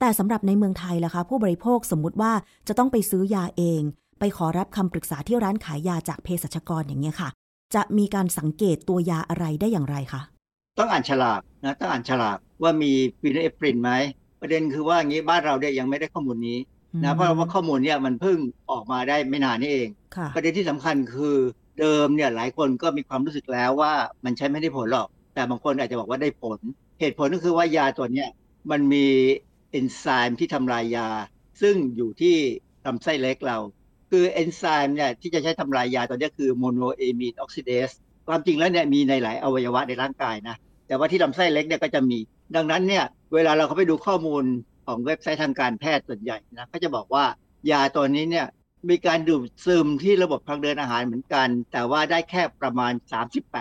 [0.00, 2.32] แต่สำหรับในเมืองไทยล่ะคะ ผู้บริโภคสมมุติว่า
[2.68, 3.82] จะต้องไปซื้อยาเอง
[4.18, 7.28] ไปขอรับคำปรึกษาที่ร้านขายยาจากเภสัชกรอย่างเงี้ยค่ะ
[7.74, 10.20] จะมีการสังเกตตัวยาอะไรได้อย่างไรคะ
[10.78, 13.92] ต้องอ่านฉลากนะต้องอ่านฉลากว่ามีฟีนิลเอฟรีนไหม
[14.40, 16.58] ประเด็นคือว่าอย่างนี้บ้านเราเนี่ยยังไม่ได้ข้อมูลนี้
[17.04, 18.38] นะเพราะว่าข้อมูลเนี่ยมันเพิ่ง
[18.70, 21.36] ออกมาได้ไม่นานนี่เองค่ะประเด็นที่สำคัญคือ
[21.80, 23.92] เดิมเนี่ยหลายคนก็มีความรู้สึกแล้วว่า
[24.24, 26.58] มันใช้ไม่ได้ผลหรอก แต่บางคนอาจจะบอกว่าได้ผล
[27.00, 28.28] เหตุผลก็คือว่ายาตัวเนี้ย
[28.70, 29.06] มันมี
[29.70, 31.08] เอนไซม์ที่ทำลายยา
[31.60, 32.36] ซึ่งอยู่ที่
[32.86, 33.58] ลำไส้เล็กเรา
[34.10, 37.90] คือเอนไซม์เนี่ยที่จะใช้ทำลายยาตัวเนี้ยคือ monoamine oxidase
[38.30, 40.56] ความจริงแล้วเนี่ยมีในหลายอวัยวะในร่างกายนะ
[40.88, 42.18] แต่ว่าที่ลำไส้เล็กเนี่ยก็จะมี
[42.56, 43.04] ดังนั้นเนี่ย
[43.34, 44.44] เวลาเราเข้าไปดูข้อมูล
[44.86, 47.24] ของเว็บไซต์ทางการแพทย์ส่วนใหญ่นะก็จะบอกว่า
[47.70, 48.46] ยาตัวนี้เนี่ย
[48.90, 52.92] มีการดูดซึมที่ระบบทางเดินอาหารเหมือนกัน แต่ว่าได้แค่ประมาณ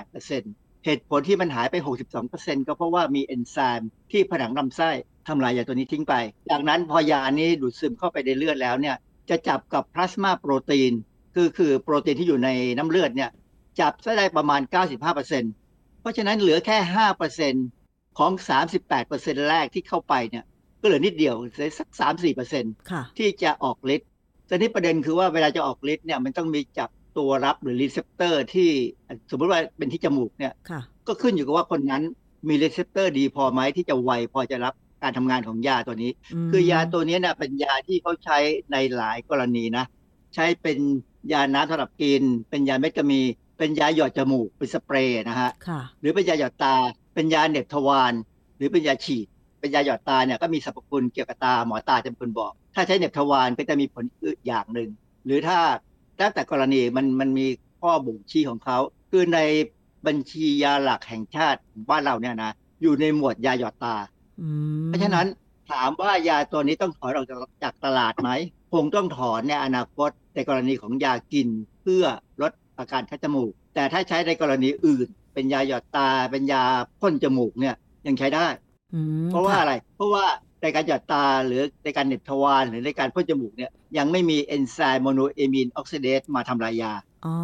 [0.07, 1.75] 38%เหตุผลที่มันหายไป
[2.21, 4.89] 62%ก็เพราะว่ามีเอนไซม์ที่ผนังลำไส้
[5.27, 6.15] ทำลายยาตัวนี้ทิ้งไป
[6.49, 8.95] จากนั้นพอยานี้ดูดซึมเข้าไปในเลือดแล้วเนี่ย
[9.29, 10.93] จะจับกับพลาสมาโปรตีน
[11.35, 13.29] คือคือโปรตีนที่อยู่ในน้ำเลือดเนี่ย
[13.79, 14.61] จับซะได้ประมาณ
[15.11, 16.77] 95%เพราะฉะนั้นเหลือแค่
[17.47, 18.31] 5%ของ
[18.89, 20.43] 38%แรกที่เข้าไปเนี่ย
[20.81, 21.89] ก็เหลือนิดเดียวเหลือสัก
[22.39, 24.07] 3-4%ค่ะที่จะออกฤทธิ์
[24.47, 28.69] แต่นี่ประเด็นคือว่าเวลาจะออกฤทธิ์เนี่ยมันต้องมีจับตัวรับหรือ receptor ที่
[29.31, 32.03] สมมติว่าเป็นที่จมูกเนี่ยค่ะก็ขึ้นอยู่กับว่าคนนั้น
[32.47, 34.73] มี receptor ดีพอไหมที่จะไวพอจะรับ
[35.03, 36.11] การทำงานของยาตัวนี้อื
[36.45, 38.37] มคือยาตัวนี้เนี่ยเป็นยาที่เขาใช้
[38.71, 39.85] ในหลายกรณีนะ
[40.35, 40.77] ใช้เป็น
[41.31, 43.21] ยาน้ำสำหรับกิน เป็นยาเม็ดก็มี
[43.59, 46.75] เป็นยาหยอดจมูกเป็นสเปรย์นะฮะค่ะหรือเป็นยาหยอดตา
[47.13, 48.13] เป็นยาเหน็บทวาร
[48.57, 49.27] หรือเป็นยาฉีด
[49.59, 54.89] เป็นยาหยอดตาเนี่ยก็มีสรรพคุณเกี่ยวกับตาหมอตาจะเป็นคนบอก ถ้าใช้เหน็บทวารก็จะมีผลอื่นอย่างหนึ่ง
[55.25, 55.59] หรือถ้า
[56.17, 57.47] แล้วแต่กรณีมันมันมี
[57.79, 58.77] ข้อบ่งชี้ของเขา
[59.11, 59.39] คือใน
[60.07, 62.51] บัญชียาหลักแห่งชาติของบ้านเราเนี่ยนะ
[62.81, 63.95] อยู่ในหมวดยาหยอดตา
[64.41, 64.47] อื
[64.81, 65.27] มเพราะฉะนั้น
[65.71, 68.29] ถามว่ายาตัวนี้ต้องถอนออกจากจากตลาดไหม
[68.73, 71.47] คงต้องถอนในอนาคตในกรณีของยากิน
[71.81, 72.03] เพื่อ
[72.41, 76.63] ลด อาการคัดจมูก แต่ถ้าใช้ในกรณีอื่น เป็นยาหยอดตา เป็นยา
[77.01, 77.75] พ่นจมูกเนี่ย
[78.07, 78.47] ยังใช้ได้
[78.93, 80.25] อืมเพราะว่าค่อะไร เพราะว่า
[80.61, 86.91] ในการหยอดตาหรือในการเหน็บทวารหรือในการพ่นจมูกเนี่ยยังไม่มีเอนไซม์ monoamine oxidase มาทำลายยา
[87.25, 87.35] อ๋อ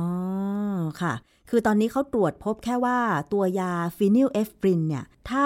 [1.01, 1.13] ค่ะ
[1.49, 2.99] คือตอนนี้เขาตรวจพบแค่ว่า
[3.33, 5.45] ตัวยาฟีนิลเอฟรีนเนี่ย ถ้า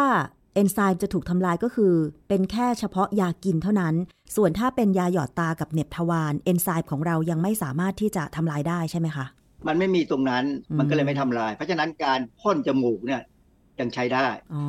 [0.53, 1.93] เอนไซม์จะถูกทำลายก็คือ
[2.27, 3.95] เป็นแค่เฉพาะยากินเท่านั้น
[4.35, 9.25] ส่วนถ้าเป็นยาหยอดตากับเหน็บทวารเอนไซม์ของเรายังไม่สามารถที่จะทำลายได้ใช่ไหมคะ
[9.67, 13.21] มันไม่มีตรงนั้นอืมมันก็เลยไม่ทำลาย เพราะฉะนั้นการพ่นจมูกเนี่ย
[13.79, 14.61] ยังใช้ได้อ๋อ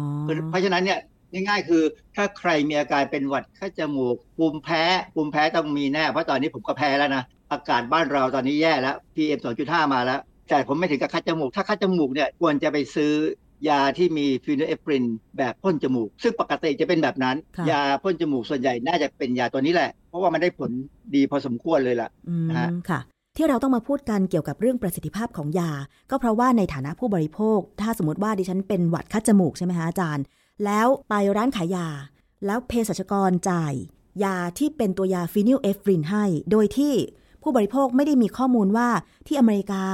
[0.51, 0.99] เพราะฉะนั้นเนี่ย
[1.33, 1.83] ง่ายๆ คือ
[2.17, 4.83] ถ้าใครมีอาการเป็นหวัดไข้จมูกภูมิแพ้
[5.15, 7.23] ภูมิแพ้ต้องมีแน่ เพราะตอนนี้ผมก็แพ้แล้วนะ
[7.53, 13.13] อากาศบ้านเราตอนนี้แย่แล้ว PM 2.5 มาแล้ว แต่ผมไม่ถึงกับคัดจมูก ถ้าคัดจมูกเนี่ยควรจะไปซื้อ
[13.69, 15.05] ยาที่มีฟิโนเอฟริน
[15.39, 20.71] แบบพ่นจมูก ซึ่งปกติจะเป็นแบบนั้นค่ะยาพ่นจมูกส่วนใหญ่น่าจะเป็นยาตัวนี้แหละ เพราะว่ามันได้ผล
[21.15, 23.01] ดีพอสมควรเลยล่ะอืมนะฮะค่ะ
[23.37, 25.71] ที่เราต้องมาพูดกันเกี่ยวกับเรื่องประสิทธิภาพของยา
[26.11, 30.25] ก็เพราะว่าในฐานะผู้บริโภค ถ้าสมมติว่าดิฉันเป็นหวัดคัดจมูกใช่ไหมคะอาจารย์
[30.65, 31.89] แล้วไปร้านขายยา
[32.47, 33.73] แล้วเภสัชกรจ่าย
[34.25, 36.95] ยาที่เป็นตัวยาฟีนิลเอฟรีนให้ โดยที่
[37.43, 38.89] ผู้บริโภคไม่ได้มีข้อมูลว่า
[39.27, 39.85] ที่อเมริกา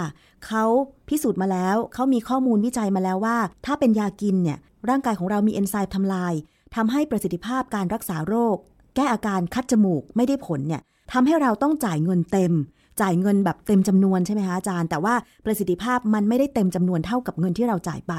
[0.47, 0.65] เขา
[1.09, 4.59] พิสูจน์มาแล้ว เขามีข้อมูลวิจัยมาแล้วว่า ถ้าเป็นยากินเนี่ย
[4.89, 6.35] ร่างกายของเรามีเอนไซม์ทำลาย
[6.75, 8.57] ทำให้ประสิทธิภาพการรักษาโรค
[8.95, 10.83] แก้อาการคัดจมูกไม่ได้ผลเนี่ย
[11.13, 12.53] ทำให้เราต้องจ่ายเงินเต็ม
[13.01, 18.15] จ่ายเงินแบบเต็มจำนวนใช่ไหมคะอาจารย์ แต่ว่าประสิทธิภาพมันไม่ได้เต็มจำนวนเท่ากับเงินที่เราจ่ายไป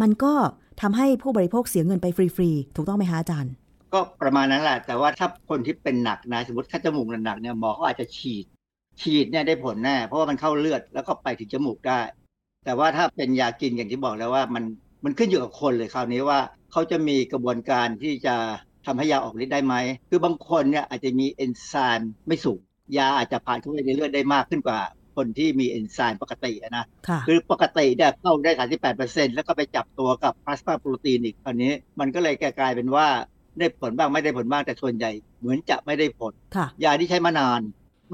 [0.00, 0.32] มันก็
[0.80, 3.52] ทำให้ผู้บริโภคเสียเงินไปฟรีๆ ถูกต้องไหมคะอาจารย์
[3.92, 8.44] ก็ประมาณนั้นแหละ แต่ว่าถ้าคนที่เป็นหนักนะสมมติคัดจมูกหนักๆเนี่ยหมอเขาอาจจะฉีด
[9.00, 12.00] ฉีดเนี่ยได้ผลแน่เพราะว่ามันเข้าเลือดแล้วก็ไปถึงจมูกได้
[12.64, 14.64] แต่ว่าถ้าเป็นยากินอย่างที่บอกแล้วว่ามัน
[15.04, 16.38] มันขึ้นอยู่กับคนเลยคราวนี้ว่า
[16.72, 18.34] เขาจะมีกระบวนการที่จะ
[18.86, 19.74] ทำให้ยาออกฤทธิ์ได้ไหม
[20.10, 22.60] คือบางคนเนี่ยอาจจะมีเอนไซม์ไม่สูง
[22.96, 24.80] ยาอาจจะผ่านเข้าไปในเลือดได้มากขึ้นกว่า
[25.16, 28.52] คนที่มีเอนไซม์ปกติอะนะค่ะคือปกติเนี่ยเข้าได้
[28.94, 33.06] 38%แล้วก็ไปจับตัวกับพลาสมาโปรตีนอีกคราวนี้ มันก็เลยกลายเป็นว่า
[33.58, 35.10] ได้ผลบ้างไม่ได้ผลบ้างแต่ส่วนใหญ่
[35.40, 37.60] เหมือนจะไม่ได้ผลค่ะยาที่ใช้มานาน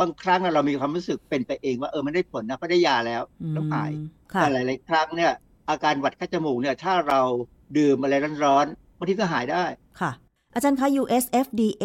[0.00, 3.90] บางครั้งเรามีความรู้สึกเป็นไปเองว่าเออมันได้ผลนะเพราะได้ยาแล้วอืมแล้วหาย
[4.32, 5.32] ค่ะแต่หลาย ๆ ครั้งเนี่ย
[5.70, 7.20] อาการหวัดคัดจมูกเนี่ยถ้าเรา
[7.78, 8.14] ดื่มอะไร
[8.44, 9.64] ร้อนๆบางทีก็หายได้
[10.00, 10.10] ค่ะ
[10.54, 11.84] อาจารย์คะ US FDA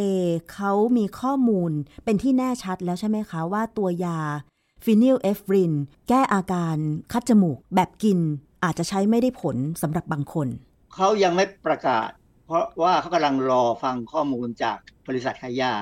[0.53, 1.71] เขามีข้อมูล
[2.05, 4.19] เป็นที่แน่ชัดแล้วใช่ไหมคะว่าตัวยา
[4.83, 5.73] ฟีนิลเอฟรีน
[6.09, 6.77] แก้อาการ
[7.11, 8.19] คัดจมูกแบบกิน
[8.63, 10.47] อาจจะใช้ไม่ได้ผลสำหรับบางคน
[10.93, 12.09] เขายังไม่ประกาศ
[12.45, 15.73] เพราะว่าเขากำลังรอฟังข้อมูลจากบริษัทขายยา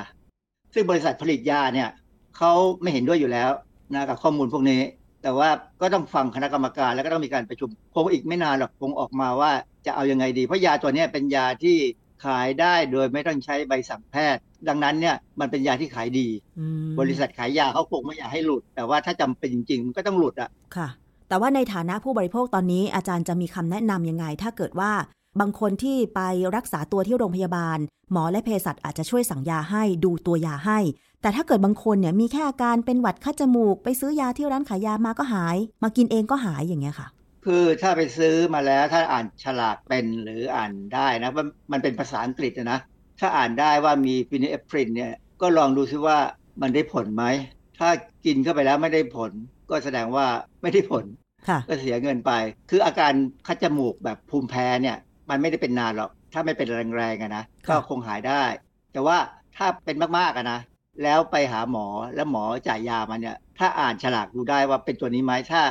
[0.73, 1.89] ซึ่งบริษัทผลิตยาเนี่ย
[2.37, 3.49] เขาไม่เห็นด้วยอยู่แล้ว
[3.93, 4.81] นะกับข้อมูลพวกนี้
[5.23, 5.49] แต่ว่า
[5.81, 9.51] ก็ต้องฟังคณะกรรมการแล้วก็ต้องมีการประชุมคงอีกไม่นานหรอกคงออกมาว่า
[9.85, 11.77] จะเอายังไงดี เพราะยาตัวนี้เป็นยาที่
[12.25, 16.27] ขายได้โดยไม่ต้องใช้ใบสั่งแพทย์ ดังนั้นเนี่ยมันเป็นยาที่ขายดี
[16.59, 20.87] อืมบริษัทขายยาเขาคงไม่อยากให้หลุด แต่ว่าถ้าจำเป็นจริงๆมันก็ต้องหลุดอะค่ะ
[21.29, 24.91] แต่ว่าในฐานะผู้บริโภคตอนนี้อาจารย์จะมีคำแนะนำยังไง ถ้าเกิดว่า
[25.39, 26.21] บางคนที่ไป
[26.55, 27.77] รักษาตัวที่โรงพยาบาล
[28.11, 30.79] หมอและเภสัชอาจจะช่วยสั่งยาให้ดูตัวยาให้
[31.21, 37.07] แต่ถ้าเกิดบางคนเนี่ยมีแค่อาการเป็นหวัดคัดจมูก ไปซื้อยาที่ร้านขายยามาก็หาย มากินเองก็หายอย่างเงี้ยค่ะ
[37.47, 42.79] คือถ้าไปซื้อมาแล้วถ้าอ่านฉลากเป็นหรืออ่านได้นะมันมันเป็นภาษาอังกฤษนะ
[43.19, 46.17] ถ้าอ่านได้ว่ามีฟินิเอฟรินเนี่ยก็ลองดูซิว่า
[46.61, 47.23] มันได้ผลไหม
[47.79, 47.89] ถ้า
[48.25, 49.31] กินเข้าไปแล้วไม่ได้ผล
[49.69, 50.25] ก็แสดงว่า
[50.61, 51.05] ไม่ได้ผล
[51.47, 52.31] ค่ะก็เสียเงินไป
[52.69, 53.13] คืออาการ
[53.47, 54.97] คัดจมูกแบบภูมิแพ้เนี่ย
[55.29, 58.43] มันไม่ได้เป็นนานหรอก ถ้าไม่เป็นแรงๆอะนะครัก็บคงหายได้
[58.93, 59.17] แต่ว่า
[59.55, 60.59] ถ้าเป็นมากๆอะนะ
[61.03, 61.85] แล้วไปหาหมอ
[62.15, 65.61] แล้วหมอจ่ายยามาเนี่ย ถ้าอ่านฉลากดูได้ว่าเป็นตัวนี้ไหมถ้า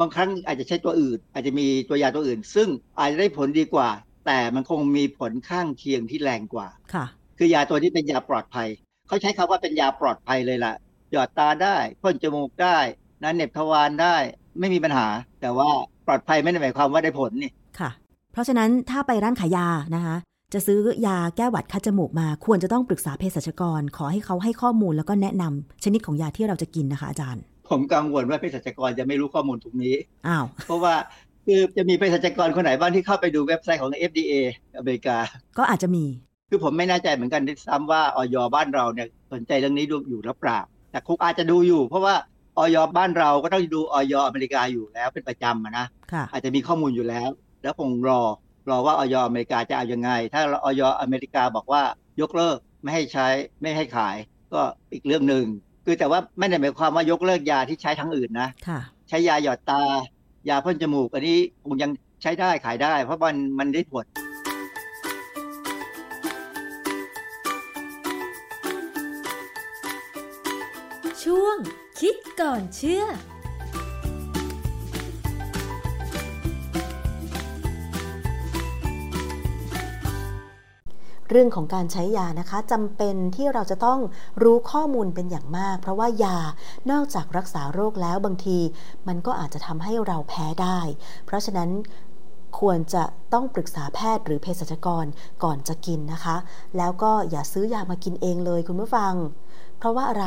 [0.00, 2.68] บางครั้งอาจจะใช้ตัวอื่น อาจจะมีตัวยาตัวอื่น ซึ่ง
[2.98, 3.90] อาจจะได้ผลดีกว่า
[4.26, 7.04] แต่มันคงมีผลข้างเคียงที่แรงกว่าค่ะ
[7.38, 8.68] คือยาตัวนี้เป็นยาปลอดภัย
[9.08, 10.74] เขาใช้คำว่าเป็นยาปลอดภัยเลยล่ะ
[11.12, 12.78] หยอดตาได้พ่นจมูกได้
[13.22, 14.16] นะเหน็บทวารได้
[14.60, 15.06] ไม่มีปัญหา
[15.40, 15.68] แต่ว่า
[16.06, 17.90] ปลอดภัยไม่ได้หมายความว่าได้ผลนี่ค่ะ
[18.32, 20.16] เพราะฉะนั้นถ้าไปร้านขายยานะคะ
[20.54, 27.42] จะซื้อยาแก้หวัดคัดจมูกมาควรจะต้องปรึกษาเภสัชกร ขอให้เขาให้ข้อมูลแล้วก็แนะนำชนิดของยาที่เราจะกินนะคะอาจารย์
[27.74, 29.96] ผมกังวลว่าเภสัชกรจะไม่รู้ข้อมูลตรงนี้
[30.28, 30.94] อ้าวเพราะว่า
[31.46, 34.34] คือจะมีเภสัชกรคนไหนบ้างที่เข้าไปดูเว็บไซต์ของ FDA
[34.76, 35.16] อเมริกา
[35.58, 36.04] ก็อาจจะมี
[36.50, 40.58] คือผมไม่แน่ใจเหมือนกันด้วยซ้ำว่าออยบ้านเราเนี่ยสนใจเรื่องนี้ดูอยู่หรือเปล่า
[40.90, 42.14] แต่คงอาจจะดูอยู่ เพราะว่า
[42.58, 47.28] ออยบ้านเราก็ต้องดูออยอเมริกาอยู่แล้วเป็นประจำอะนะค่ะอาจจะมีข้อมูลอยู่แล้ว
[47.62, 48.20] แล้วคงรอ
[48.70, 51.82] รอว่าออยอเมริกาจะเอายังไง ถ้าออยอเมริกาบอกว่า
[52.20, 53.26] ยกเลิกไม่ให้ใช้
[53.60, 54.16] ไม่ให้ขาย
[54.52, 54.60] ก็
[54.92, 55.44] อีกเรื่องหนึ่ง
[55.84, 59.82] คือแต่ว่าไม่ได้หมายความว่ายกเลิกยาที่ใช้ทั้งอื่นนะค่ะใช้ยาหยอดตา
[60.48, 61.90] ยาพ่นจมูก อันนี้คงยัง
[62.22, 64.06] ใช้ได้ขายได้ เพราะมันมันได้ผล
[71.22, 71.56] ช่วง
[72.00, 73.04] คิดก่อนเชื่อ
[81.36, 84.00] เรื่องของการใช้ยานะคะจำเป็นที่เราจะต้อง
[84.42, 86.38] รู้ข้อมูลเป็นอย่างมาก เพราะว่ายา
[86.90, 88.58] นอกจากรักษาโรคแล้วบางที
[89.08, 90.78] มันก็อาจจะทำให้เราแพ้ได้
[91.26, 91.70] เพราะฉะนั้น
[92.60, 95.06] ควรจะต้องปรึกษาแพทย์หรือเภสัชกร
[95.44, 96.36] ก่อนจะกินนะคะ
[96.76, 99.14] แล้วก็อย่าซื้อยามากินเองเลยคุณผู้ฟัง
[99.78, 100.26] เพราะว่าอะไร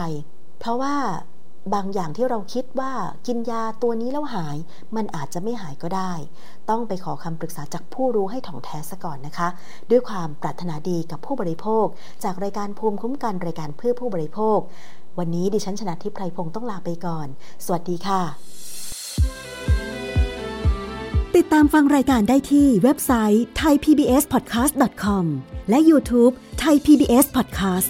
[0.60, 0.96] เพราะว่า
[1.76, 2.94] บางอย่างที่เราคิดว่า
[3.28, 4.58] กินยาตัวนี้แล้วหาย
[4.96, 6.14] มันอาจจะไม่หายก็ได้
[6.70, 9.48] ต้องไปขอคำปรึกษาจากผู้รู้ให้ถ่องแท้ซะก่อนนะคะ
[9.92, 11.86] ด้วยความปรารถนาดีกับผู้บริโภค
[12.24, 14.60] จากรายการภูมิคุ้มกันรายการเพื่อผู้บริโภค
[15.20, 17.28] วันนี้ดิฉันชนะทิพไพรพงศ์ต้องลาไปก่อน
[17.66, 18.22] สวัสดีค่ะ
[21.36, 25.26] ติดตามฟังรายการได้ที่เว็บไซต์ thaipbspodcast.com
[25.70, 27.90] และ YouTube Thai PBS Podcast